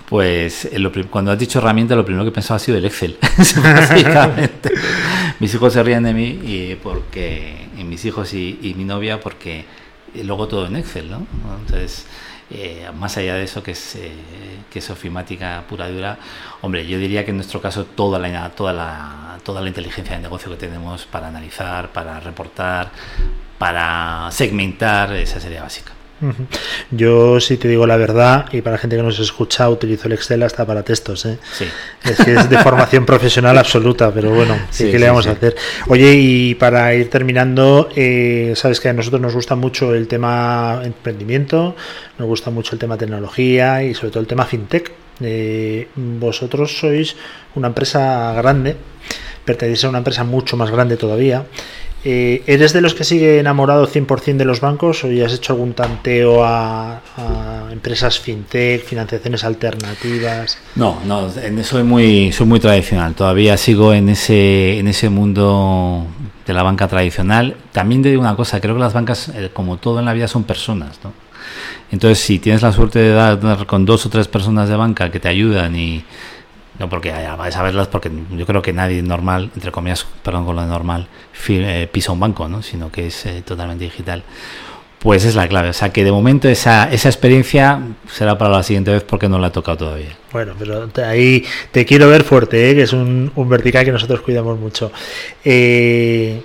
Pues 0.08 0.64
eh, 0.72 0.78
cuando 1.10 1.32
has 1.32 1.40
dicho 1.40 1.60
herramienta, 1.60 1.96
lo 1.96 2.06
primero 2.06 2.24
que 2.24 2.32
pensaba 2.32 2.56
ha 2.56 2.60
sido 2.60 2.78
el 2.78 2.86
Excel. 2.86 3.18
Básicamente. 3.62 4.72
mis 5.40 5.54
hijos 5.54 5.74
se 5.74 5.84
ríen 5.84 6.04
de 6.04 6.14
mí 6.14 6.40
y 6.44 6.76
porque 6.76 7.68
y 7.78 7.84
mis 7.84 8.04
hijos 8.06 8.34
y, 8.34 8.74
mi 8.78 8.86
novia 8.86 9.20
porque 9.20 9.66
luego 10.24 10.48
todo 10.48 10.68
en 10.68 10.78
Excel, 10.78 11.10
¿no? 11.10 11.26
Entonces, 11.60 12.08
eh, 12.50 12.90
más 12.98 13.18
allá 13.18 13.36
de 13.36 13.44
eso 13.44 13.62
que 13.62 13.72
es 13.72 13.96
eh, 13.96 14.12
que 14.72 14.80
es 14.80 14.90
ofimática 14.90 15.64
pura 15.70 15.90
y 15.90 15.94
dura, 15.94 16.18
hombre, 16.62 16.88
yo 16.88 16.98
diría 16.98 17.24
que 17.26 17.32
en 17.32 17.38
nuestro 17.38 17.62
caso 17.62 17.86
toda 17.86 18.20
la 18.20 18.50
toda 18.52 18.74
la 18.74 19.40
toda 19.44 19.62
la 19.62 19.68
inteligencia 19.68 20.16
de 20.16 20.22
negocio 20.22 20.50
que 20.52 20.58
tenemos 20.58 21.06
para 21.06 21.28
analizar, 21.28 21.92
para 21.92 22.20
reportar, 22.20 22.92
para 23.58 24.30
segmentar, 24.32 25.14
esa 25.14 25.40
sería 25.40 25.64
básica. 25.64 25.97
Yo, 26.92 27.40
si 27.40 27.58
te 27.58 27.68
digo 27.68 27.86
la 27.86 27.98
verdad, 27.98 28.46
y 28.52 28.62
para 28.62 28.76
la 28.76 28.78
gente 28.80 28.96
que 28.96 29.04
nos 29.04 29.20
escucha, 29.20 29.70
utilizo 29.70 30.08
el 30.08 30.14
Excel 30.14 30.44
hasta 30.44 30.66
para 30.66 30.84
textos. 30.84 31.26
¿eh? 31.26 31.38
Sí. 31.52 31.66
Es 32.04 32.18
que 32.18 32.34
es 32.34 32.50
de 32.50 32.58
formación 32.60 33.06
profesional 33.08 33.58
absoluta, 33.58 34.12
pero 34.12 34.32
bueno, 34.32 34.56
¿qué, 34.56 34.74
Sí, 34.74 34.86
qué 34.86 34.94
sí, 34.94 34.98
le 34.98 35.08
vamos 35.08 35.26
sí. 35.26 35.30
a 35.30 35.34
hacer? 35.34 35.56
Oye, 35.88 36.14
y 36.16 36.56
para 36.56 36.94
ir 36.96 37.10
terminando, 37.10 37.90
eh, 37.96 38.54
sabes 38.56 38.80
que 38.80 38.90
a 38.90 38.94
nosotros 38.94 39.22
nos 39.22 39.34
gusta 39.34 39.56
mucho 39.56 39.94
el 39.94 40.08
tema 40.08 40.82
emprendimiento, 40.84 41.76
nos 42.18 42.28
gusta 42.28 42.50
mucho 42.50 42.74
el 42.74 42.80
tema 42.80 42.98
tecnología 42.98 43.84
y 43.84 43.94
sobre 43.94 44.12
todo 44.12 44.22
el 44.22 44.28
tema 44.28 44.46
fintech. 44.46 44.92
Eh, 45.20 45.88
vosotros 45.96 46.78
sois 46.78 47.16
una 47.56 47.68
empresa 47.70 48.34
grande, 48.34 48.76
pertenecéis 49.46 49.86
a 49.86 49.90
una 49.90 49.98
empresa 50.00 50.24
mucho 50.24 50.58
más 50.58 50.70
grande 50.72 50.98
todavía. 50.98 51.46
Eh, 52.04 52.44
¿Eres 52.46 52.74
de 52.74 52.82
los 52.82 52.94
que 52.94 53.04
sigue 53.04 53.40
enamorado 53.40 53.88
100% 53.88 54.38
de 54.38 54.46
los 54.46 54.62
bancos 54.62 55.04
o 55.04 55.12
ya 55.12 55.26
has 55.26 55.34
hecho 55.34 55.54
algún 55.54 55.74
tanteo 55.74 56.44
a, 56.44 57.02
a 57.18 57.70
empresas 57.72 58.20
fintech, 58.20 58.84
financiaciones 58.84 59.44
alternativas? 59.44 60.58
No, 60.76 61.00
no, 61.06 61.30
soy 61.64 61.84
muy, 61.84 62.32
soy 62.32 62.46
muy 62.46 62.60
tradicional. 62.60 63.14
Todavía 63.14 63.58
sigo 63.58 63.94
en 63.94 64.10
ese, 64.10 64.80
en 64.80 64.88
ese 64.88 65.10
mundo 65.10 66.06
de 66.46 66.54
la 66.54 66.64
banca 66.64 66.88
tradicional. 66.88 67.58
También 67.72 68.04
te 68.04 68.10
digo 68.10 68.22
una 68.22 68.36
cosa, 68.36 68.62
creo 68.62 68.76
que 68.76 68.82
las 68.82 68.94
bancas, 68.94 69.30
eh, 69.30 69.50
como 69.52 69.78
todo 69.78 70.00
en 70.00 70.06
la 70.06 70.14
vida, 70.14 70.28
son 70.28 70.44
personas, 70.44 71.00
¿no? 71.04 71.12
Entonces, 71.92 72.20
si 72.20 72.40
tienes 72.40 72.62
la 72.62 72.72
suerte 72.72 73.00
de 73.00 73.12
dar 73.12 73.66
con 73.66 73.86
dos 73.86 74.06
o 74.06 74.10
tres 74.10 74.28
personas 74.28 74.68
de 74.70 74.76
banca 74.76 75.10
que 75.10 75.20
te 75.20 75.30
ayudan 75.30 75.76
y 75.76 76.04
no 76.80 76.90
porque 76.90 77.12
vais 77.12 77.56
a 77.56 77.64
verlas, 77.64 77.88
porque 77.88 78.12
yo 78.32 78.46
creo 78.46 78.62
que 78.62 78.74
nadie 78.74 79.02
normal, 79.02 79.52
entre 79.56 79.72
comillas, 79.72 80.06
perdón 80.24 80.46
con 80.46 80.56
lo 80.56 80.66
normal, 80.66 81.08
eh, 81.50 81.90
pisa 81.92 82.12
un 82.12 82.20
banco, 82.20 82.48
¿no? 82.48 82.62
sino 82.62 82.92
que 82.92 83.08
es 83.08 83.26
eh, 83.26 83.42
totalmente 83.46 83.86
digital. 83.86 84.24
Pues 85.00 85.26
es 85.26 85.36
la 85.36 85.48
clave. 85.48 85.70
O 85.70 85.74
sea 85.74 85.92
que 85.94 86.04
de 86.04 86.12
momento 86.12 86.50
esa, 86.50 86.92
esa 86.92 87.08
experiencia 87.10 87.80
será 88.12 88.38
para 88.38 88.50
la 88.50 88.64
siguiente 88.64 88.92
vez 88.92 89.04
porque 89.04 89.30
no 89.30 89.38
la 89.38 89.48
he 89.48 89.52
tocado 89.52 89.78
todavía. 89.78 90.18
Bueno, 90.32 90.54
pero 90.58 90.90
ahí 91.06 91.46
te 91.72 91.86
quiero 91.86 92.10
ver 92.10 92.24
fuerte, 92.24 92.72
¿eh? 92.72 92.76
que 92.76 92.82
es 92.82 92.94
un, 92.94 93.32
un 93.36 93.50
vertical 93.50 93.86
que 93.86 93.92
nosotros 93.92 94.22
cuidamos 94.22 94.60
mucho. 94.60 94.92
Eh, 95.46 96.42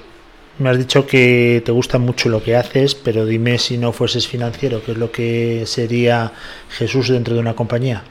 me 0.59 0.69
has 0.69 0.79
dicho 0.79 1.07
que 1.07 1.63
te 1.65 1.73
gusta 1.73 1.99
mucho 1.99 2.29
lo 2.29 2.43
que 2.43 2.55
haces, 2.55 2.95
pero 2.95 3.25
dime 3.25 3.59
si 3.59 3.79
no 3.79 3.93
fueses 3.93 4.29
financiero, 4.29 4.83
¿qué 4.85 4.93
es 4.93 4.99
lo 4.99 5.11
que 5.11 5.65
sería 5.67 6.33
Jesús 6.71 7.09
dentro 7.09 7.35
de 7.35 7.41
una 7.41 7.55
compañía? 7.55 8.05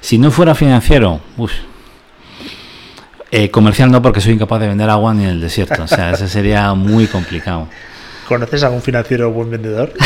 Si 0.00 0.18
no 0.18 0.30
fuera 0.30 0.54
financiero, 0.54 1.20
uf, 1.36 1.52
eh, 3.30 3.50
comercial 3.50 3.90
no 3.90 4.02
porque 4.02 4.20
soy 4.20 4.32
incapaz 4.32 4.60
de 4.60 4.68
vender 4.68 4.90
agua 4.90 5.14
ni 5.14 5.24
en 5.24 5.30
el 5.30 5.40
desierto. 5.40 5.84
O 5.84 5.86
sea, 5.86 6.10
eso 6.12 6.26
sería 6.26 6.74
muy 6.74 7.06
complicado. 7.06 7.68
¿Conoces 8.26 8.62
algún 8.64 8.82
financiero 8.82 9.30
buen 9.30 9.50
vendedor? 9.50 9.92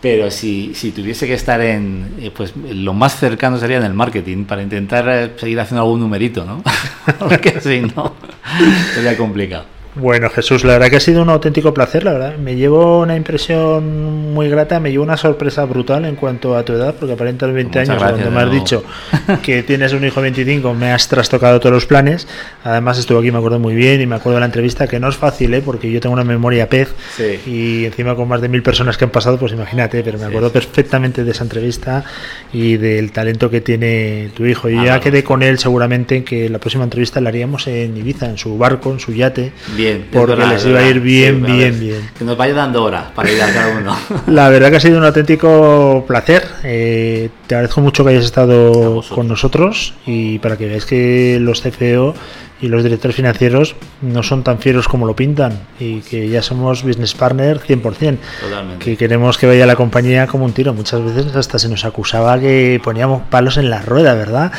Pero 0.00 0.30
si, 0.30 0.74
si 0.74 0.92
tuviese 0.92 1.26
que 1.26 1.34
estar 1.34 1.60
en, 1.60 2.14
eh, 2.18 2.30
pues 2.34 2.54
lo 2.56 2.94
más 2.94 3.16
cercano 3.16 3.58
sería 3.58 3.76
en 3.76 3.84
el 3.84 3.92
marketing 3.92 4.44
para 4.44 4.62
intentar 4.62 5.06
eh, 5.08 5.32
seguir 5.36 5.60
haciendo 5.60 5.82
algún 5.82 6.00
numerito, 6.00 6.44
¿no? 6.44 6.62
Porque 7.18 7.60
si 7.60 7.80
no, 7.82 8.14
sería 8.94 9.16
complicado. 9.16 9.66
Bueno, 9.96 10.30
Jesús, 10.30 10.62
la 10.62 10.74
verdad 10.74 10.88
que 10.88 10.96
ha 10.96 11.00
sido 11.00 11.20
un 11.22 11.30
auténtico 11.30 11.74
placer, 11.74 12.04
la 12.04 12.12
verdad. 12.12 12.36
Me 12.36 12.54
llevo 12.54 13.00
una 13.00 13.16
impresión 13.16 14.32
muy 14.32 14.48
grata, 14.48 14.78
me 14.78 14.92
llevo 14.92 15.02
una 15.02 15.16
sorpresa 15.16 15.64
brutal 15.64 16.04
en 16.04 16.14
cuanto 16.14 16.56
a 16.56 16.64
tu 16.64 16.74
edad, 16.74 16.94
porque 16.98 17.14
aparentas 17.14 17.52
20 17.52 17.78
Muchas 17.80 17.88
años, 17.90 18.00
gracias, 18.00 18.20
cuando 18.28 18.40
me 18.40 18.46
has 18.46 18.52
dicho 18.52 18.84
que 19.42 19.64
tienes 19.64 19.92
un 19.92 20.04
hijo 20.04 20.16
de 20.20 20.30
25, 20.30 20.74
me 20.74 20.92
has 20.92 21.08
trastocado 21.08 21.58
todos 21.58 21.72
los 21.74 21.86
planes. 21.86 22.28
Además, 22.62 22.98
estuve 22.98 23.18
aquí, 23.18 23.32
me 23.32 23.38
acuerdo 23.38 23.58
muy 23.58 23.74
bien, 23.74 24.00
y 24.00 24.06
me 24.06 24.14
acuerdo 24.14 24.36
de 24.36 24.40
la 24.40 24.46
entrevista, 24.46 24.86
que 24.86 25.00
no 25.00 25.08
es 25.08 25.16
fácil, 25.16 25.52
¿eh? 25.54 25.60
porque 25.64 25.90
yo 25.90 26.00
tengo 26.00 26.12
una 26.14 26.22
memoria 26.24 26.68
pez, 26.68 26.94
Sí. 27.16 27.40
y 27.50 27.84
encima 27.84 28.14
con 28.14 28.28
más 28.28 28.40
de 28.40 28.48
mil 28.48 28.62
personas 28.62 28.96
que 28.96 29.04
han 29.04 29.10
pasado, 29.10 29.38
pues 29.38 29.52
imagínate, 29.52 30.04
pero 30.04 30.18
me 30.18 30.26
acuerdo 30.26 30.48
sí. 30.50 30.52
perfectamente 30.54 31.24
de 31.24 31.32
esa 31.32 31.42
entrevista 31.42 32.04
y 32.52 32.76
del 32.76 33.10
talento 33.10 33.50
que 33.50 33.60
tiene 33.60 34.30
tu 34.36 34.46
hijo. 34.46 34.68
Y 34.70 34.78
Ah, 34.78 34.84
ya 34.84 35.00
quedé 35.00 35.24
con 35.24 35.42
él 35.42 35.58
seguramente 35.58 36.22
que 36.22 36.48
la 36.48 36.58
próxima 36.60 36.84
entrevista 36.84 37.20
la 37.20 37.30
haríamos 37.30 37.66
en 37.66 37.96
Ibiza, 37.96 38.26
en 38.26 38.38
su 38.38 38.56
barco, 38.56 38.92
en 38.92 39.00
su 39.00 39.12
yate. 39.12 39.50
Bien. 39.76 39.79
Porque 40.12 40.34
verdad, 40.34 40.52
les 40.52 40.62
es 40.62 40.68
iba 40.68 40.80
a 40.80 40.88
ir 40.88 41.00
bien, 41.00 41.42
bien, 41.42 41.78
bien. 41.78 42.10
Que 42.18 42.24
nos 42.24 42.36
vaya 42.36 42.54
dando 42.54 42.84
horas 42.84 43.04
para 43.14 43.30
ir 43.30 43.42
a 43.42 43.52
cada 43.52 43.78
uno. 43.78 43.96
La 44.26 44.48
verdad 44.48 44.70
que 44.70 44.76
ha 44.76 44.80
sido 44.80 44.98
un 44.98 45.04
auténtico 45.04 46.04
placer. 46.06 46.46
Eh, 46.64 47.30
te 47.46 47.54
agradezco 47.54 47.80
mucho 47.80 48.04
que 48.04 48.10
hayas 48.10 48.24
estado 48.24 49.02
con 49.08 49.28
nosotros 49.28 49.94
y 50.06 50.38
para 50.38 50.56
que 50.56 50.66
veáis 50.66 50.84
que 50.84 51.38
los 51.40 51.62
CFO 51.62 52.14
y 52.62 52.68
los 52.68 52.82
directores 52.82 53.16
financieros 53.16 53.74
no 54.02 54.22
son 54.22 54.42
tan 54.42 54.58
fieros 54.58 54.86
como 54.86 55.06
lo 55.06 55.16
pintan 55.16 55.58
y 55.78 56.00
que 56.00 56.28
ya 56.28 56.42
somos 56.42 56.82
business 56.82 57.14
partner 57.14 57.58
100%. 57.58 58.18
Totalmente. 58.40 58.84
Que 58.84 58.96
queremos 58.96 59.38
que 59.38 59.46
vaya 59.46 59.66
la 59.66 59.76
compañía 59.76 60.26
como 60.26 60.44
un 60.44 60.52
tiro. 60.52 60.74
Muchas 60.74 61.02
veces 61.02 61.34
hasta 61.34 61.58
se 61.58 61.68
nos 61.68 61.84
acusaba 61.84 62.38
que 62.38 62.80
poníamos 62.82 63.22
palos 63.30 63.56
en 63.56 63.70
la 63.70 63.80
rueda, 63.80 64.14
¿verdad? 64.14 64.52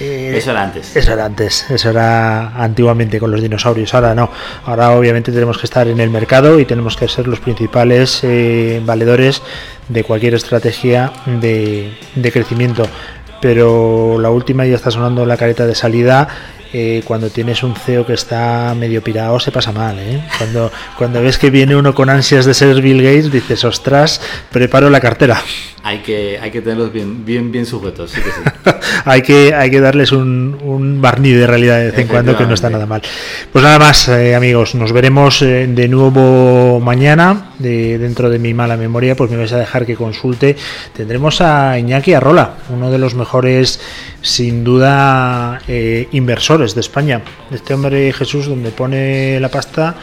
Eh, 0.00 0.34
Eso 0.36 0.50
era 0.52 0.62
antes. 0.62 0.94
Eso 0.96 1.12
era 1.12 1.24
antes, 1.24 1.68
eso 1.70 1.90
era 1.90 2.48
antiguamente 2.62 3.18
con 3.18 3.30
los 3.30 3.42
dinosaurios, 3.42 3.92
ahora 3.94 4.14
no. 4.14 4.30
Ahora 4.64 4.90
obviamente 4.92 5.32
tenemos 5.32 5.58
que 5.58 5.66
estar 5.66 5.88
en 5.88 5.98
el 6.00 6.10
mercado 6.10 6.60
y 6.60 6.64
tenemos 6.64 6.96
que 6.96 7.08
ser 7.08 7.26
los 7.26 7.40
principales 7.40 8.20
eh, 8.22 8.80
valedores 8.84 9.42
de 9.88 10.04
cualquier 10.04 10.34
estrategia 10.34 11.12
de, 11.26 11.92
de 12.14 12.32
crecimiento. 12.32 12.86
Pero 13.40 14.18
la 14.20 14.30
última 14.30 14.66
ya 14.66 14.74
está 14.76 14.90
sonando 14.90 15.24
la 15.26 15.36
careta 15.36 15.66
de 15.66 15.74
salida. 15.74 16.28
eh, 16.72 17.02
cuando 17.06 17.30
tienes 17.30 17.62
un 17.62 17.74
CEO 17.74 18.04
que 18.04 18.12
está 18.12 18.74
medio 18.76 19.02
pirado 19.02 19.40
se 19.40 19.50
pasa 19.50 19.72
mal, 19.72 19.98
¿eh? 19.98 20.22
Cuando, 20.36 20.70
cuando 20.98 21.22
ves 21.22 21.38
que 21.38 21.48
viene 21.48 21.74
uno 21.74 21.94
con 21.94 22.10
ansias 22.10 22.44
de 22.44 22.52
ser 22.52 22.82
Bill 22.82 23.00
Gates, 23.02 23.32
dices, 23.32 23.64
ostras, 23.64 24.20
preparo 24.52 24.90
la 24.90 25.00
cartera. 25.00 25.40
Hay 25.88 26.00
que, 26.00 26.38
hay 26.38 26.50
que 26.50 26.60
tenerlos 26.60 26.92
bien, 26.92 27.24
bien, 27.24 27.50
bien 27.50 27.64
sujetos, 27.64 28.10
sí 28.10 28.20
que 28.20 28.30
sí. 28.30 28.76
hay, 29.06 29.22
que, 29.22 29.54
hay 29.54 29.70
que 29.70 29.80
darles 29.80 30.12
un, 30.12 30.58
un 30.62 31.00
barniz 31.00 31.34
de 31.34 31.46
realidad 31.46 31.78
de 31.78 31.86
vez 31.86 31.98
en 31.98 32.08
cuando 32.08 32.36
que 32.36 32.44
no 32.44 32.52
está 32.52 32.68
nada 32.68 32.84
mal. 32.84 33.00
Pues 33.50 33.64
nada 33.64 33.78
más, 33.78 34.06
eh, 34.08 34.34
amigos, 34.34 34.74
nos 34.74 34.92
veremos 34.92 35.40
eh, 35.40 35.66
de 35.66 35.88
nuevo 35.88 36.78
mañana. 36.78 37.52
De, 37.58 37.98
dentro 37.98 38.30
de 38.30 38.38
mi 38.38 38.54
mala 38.54 38.76
memoria, 38.76 39.16
pues 39.16 39.30
me 39.30 39.36
vais 39.36 39.50
a 39.52 39.58
dejar 39.58 39.86
que 39.86 39.96
consulte. 39.96 40.56
Tendremos 40.94 41.40
a 41.40 41.76
Iñaki 41.78 42.12
Arrola, 42.12 42.54
uno 42.68 42.90
de 42.90 42.98
los 42.98 43.14
mejores, 43.14 43.80
sin 44.20 44.62
duda, 44.62 45.60
eh, 45.66 46.06
inversores 46.12 46.74
de 46.74 46.82
España. 46.82 47.22
Este 47.50 47.74
hombre 47.74 48.12
Jesús, 48.12 48.46
donde 48.46 48.70
pone 48.70 49.40
la 49.40 49.48
pasta, 49.48 49.96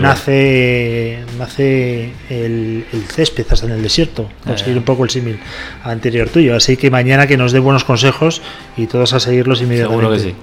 nace, 0.00 1.18
nace 1.38 2.12
el, 2.30 2.86
el 2.90 3.02
césped 3.08 3.46
hasta 3.50 3.66
en 3.66 3.72
el 3.72 3.82
desierto. 3.82 4.28
Conseguir 4.46 4.74
ya. 4.74 4.78
un 4.78 4.84
poco 4.84 5.04
el 5.04 5.07
símil 5.10 5.38
anterior 5.84 6.28
tuyo. 6.28 6.56
Así 6.56 6.76
que 6.76 6.90
mañana 6.90 7.26
que 7.26 7.36
nos 7.36 7.52
dé 7.52 7.58
buenos 7.58 7.84
consejos 7.84 8.42
y 8.76 8.86
todos 8.86 9.12
a 9.12 9.20
seguirlos 9.20 9.60
inmediatamente. 9.60 10.06
Seguro 10.06 10.16
que 10.16 10.30
sí. 10.30 10.34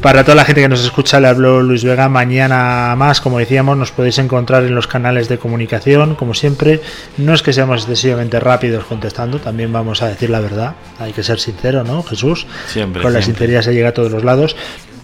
Para 0.00 0.24
toda 0.24 0.34
la 0.34 0.44
gente 0.44 0.62
que 0.62 0.68
nos 0.68 0.82
escucha, 0.82 1.20
le 1.20 1.28
habló 1.28 1.60
Luis 1.62 1.84
Vega. 1.84 2.08
Mañana 2.08 2.94
más, 2.96 3.20
como 3.20 3.38
decíamos, 3.38 3.76
nos 3.76 3.92
podéis 3.92 4.18
encontrar 4.18 4.64
en 4.64 4.74
los 4.74 4.86
canales 4.86 5.28
de 5.28 5.36
comunicación, 5.36 6.14
como 6.14 6.32
siempre. 6.32 6.80
No 7.18 7.34
es 7.34 7.42
que 7.42 7.52
seamos 7.52 7.82
excesivamente 7.82 8.40
rápidos 8.40 8.84
contestando, 8.84 9.40
también 9.40 9.72
vamos 9.72 10.02
a 10.02 10.08
decir 10.08 10.30
la 10.30 10.40
verdad. 10.40 10.74
Hay 10.98 11.12
que 11.12 11.22
ser 11.22 11.38
sincero, 11.38 11.84
¿no, 11.84 12.02
Jesús? 12.02 12.46
Siempre, 12.66 13.02
Con 13.02 13.12
la 13.12 13.20
siempre. 13.20 13.46
sinceridad 13.46 13.62
se 13.62 13.74
llega 13.74 13.90
a 13.90 13.92
todos 13.92 14.10
los 14.10 14.24
lados. 14.24 14.56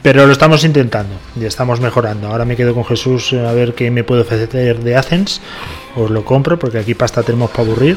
Pero 0.03 0.25
lo 0.25 0.31
estamos 0.33 0.63
intentando 0.63 1.17
y 1.39 1.47
estamos 1.47 1.81
mejorando. 1.81 2.29
Ahora 2.29 2.45
me 2.45 2.55
quedo 2.55 2.75
con 2.75 2.85
Jesús 2.85 3.33
a 3.33 3.53
ver 3.53 3.75
qué 3.75 3.91
me 3.91 4.05
puede 4.05 4.21
ofrecer 4.23 4.79
de 4.79 4.97
Athens. 4.97 5.41
Os 5.97 6.11
lo 6.11 6.25
compro 6.25 6.59
porque 6.61 6.79
aquí 6.79 6.95
pasta 6.95 7.25
tenemos 7.25 7.51
para 7.51 7.65
aburrir 7.65 7.97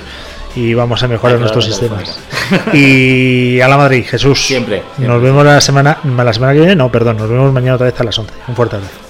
y 0.56 0.74
vamos 0.74 1.02
a 1.04 1.08
mejorar 1.08 1.40
nuestros 1.40 1.66
sistemas. 1.66 2.20
Y 2.74 3.62
a 3.62 3.68
la 3.68 3.78
Madrid, 3.78 4.06
Jesús. 4.08 4.46
Siempre, 4.46 4.84
siempre. 4.96 5.08
Nos 5.08 5.22
vemos 5.22 5.46
la 5.46 5.62
semana, 5.62 5.98
la 6.04 6.34
semana 6.34 6.54
que 6.54 6.60
viene. 6.60 6.76
No, 6.76 6.92
perdón, 6.92 7.18
nos 7.18 7.30
vemos 7.30 7.54
mañana 7.54 7.76
otra 7.76 7.86
vez 7.86 8.00
a 8.00 8.04
las 8.04 8.18
11. 8.18 8.34
Un 8.48 8.56
fuerte 8.56 8.76
abrazo. 8.78 9.09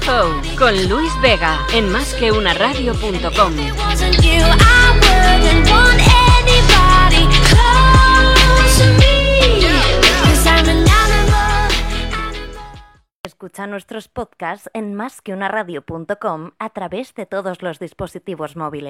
CFO 0.00 0.40
con 0.58 0.88
Luis 0.88 1.12
Vega 1.20 1.58
en 1.72 1.90
animal. 10.68 11.68
Escucha 13.24 13.66
nuestros 13.66 14.08
podcasts 14.08 14.70
en 14.72 14.94
másqueunaradio.com 14.94 16.50
a 16.58 16.70
través 16.70 17.14
de 17.14 17.26
todos 17.26 17.62
los 17.62 17.78
dispositivos 17.78 18.56
móviles. 18.56 18.82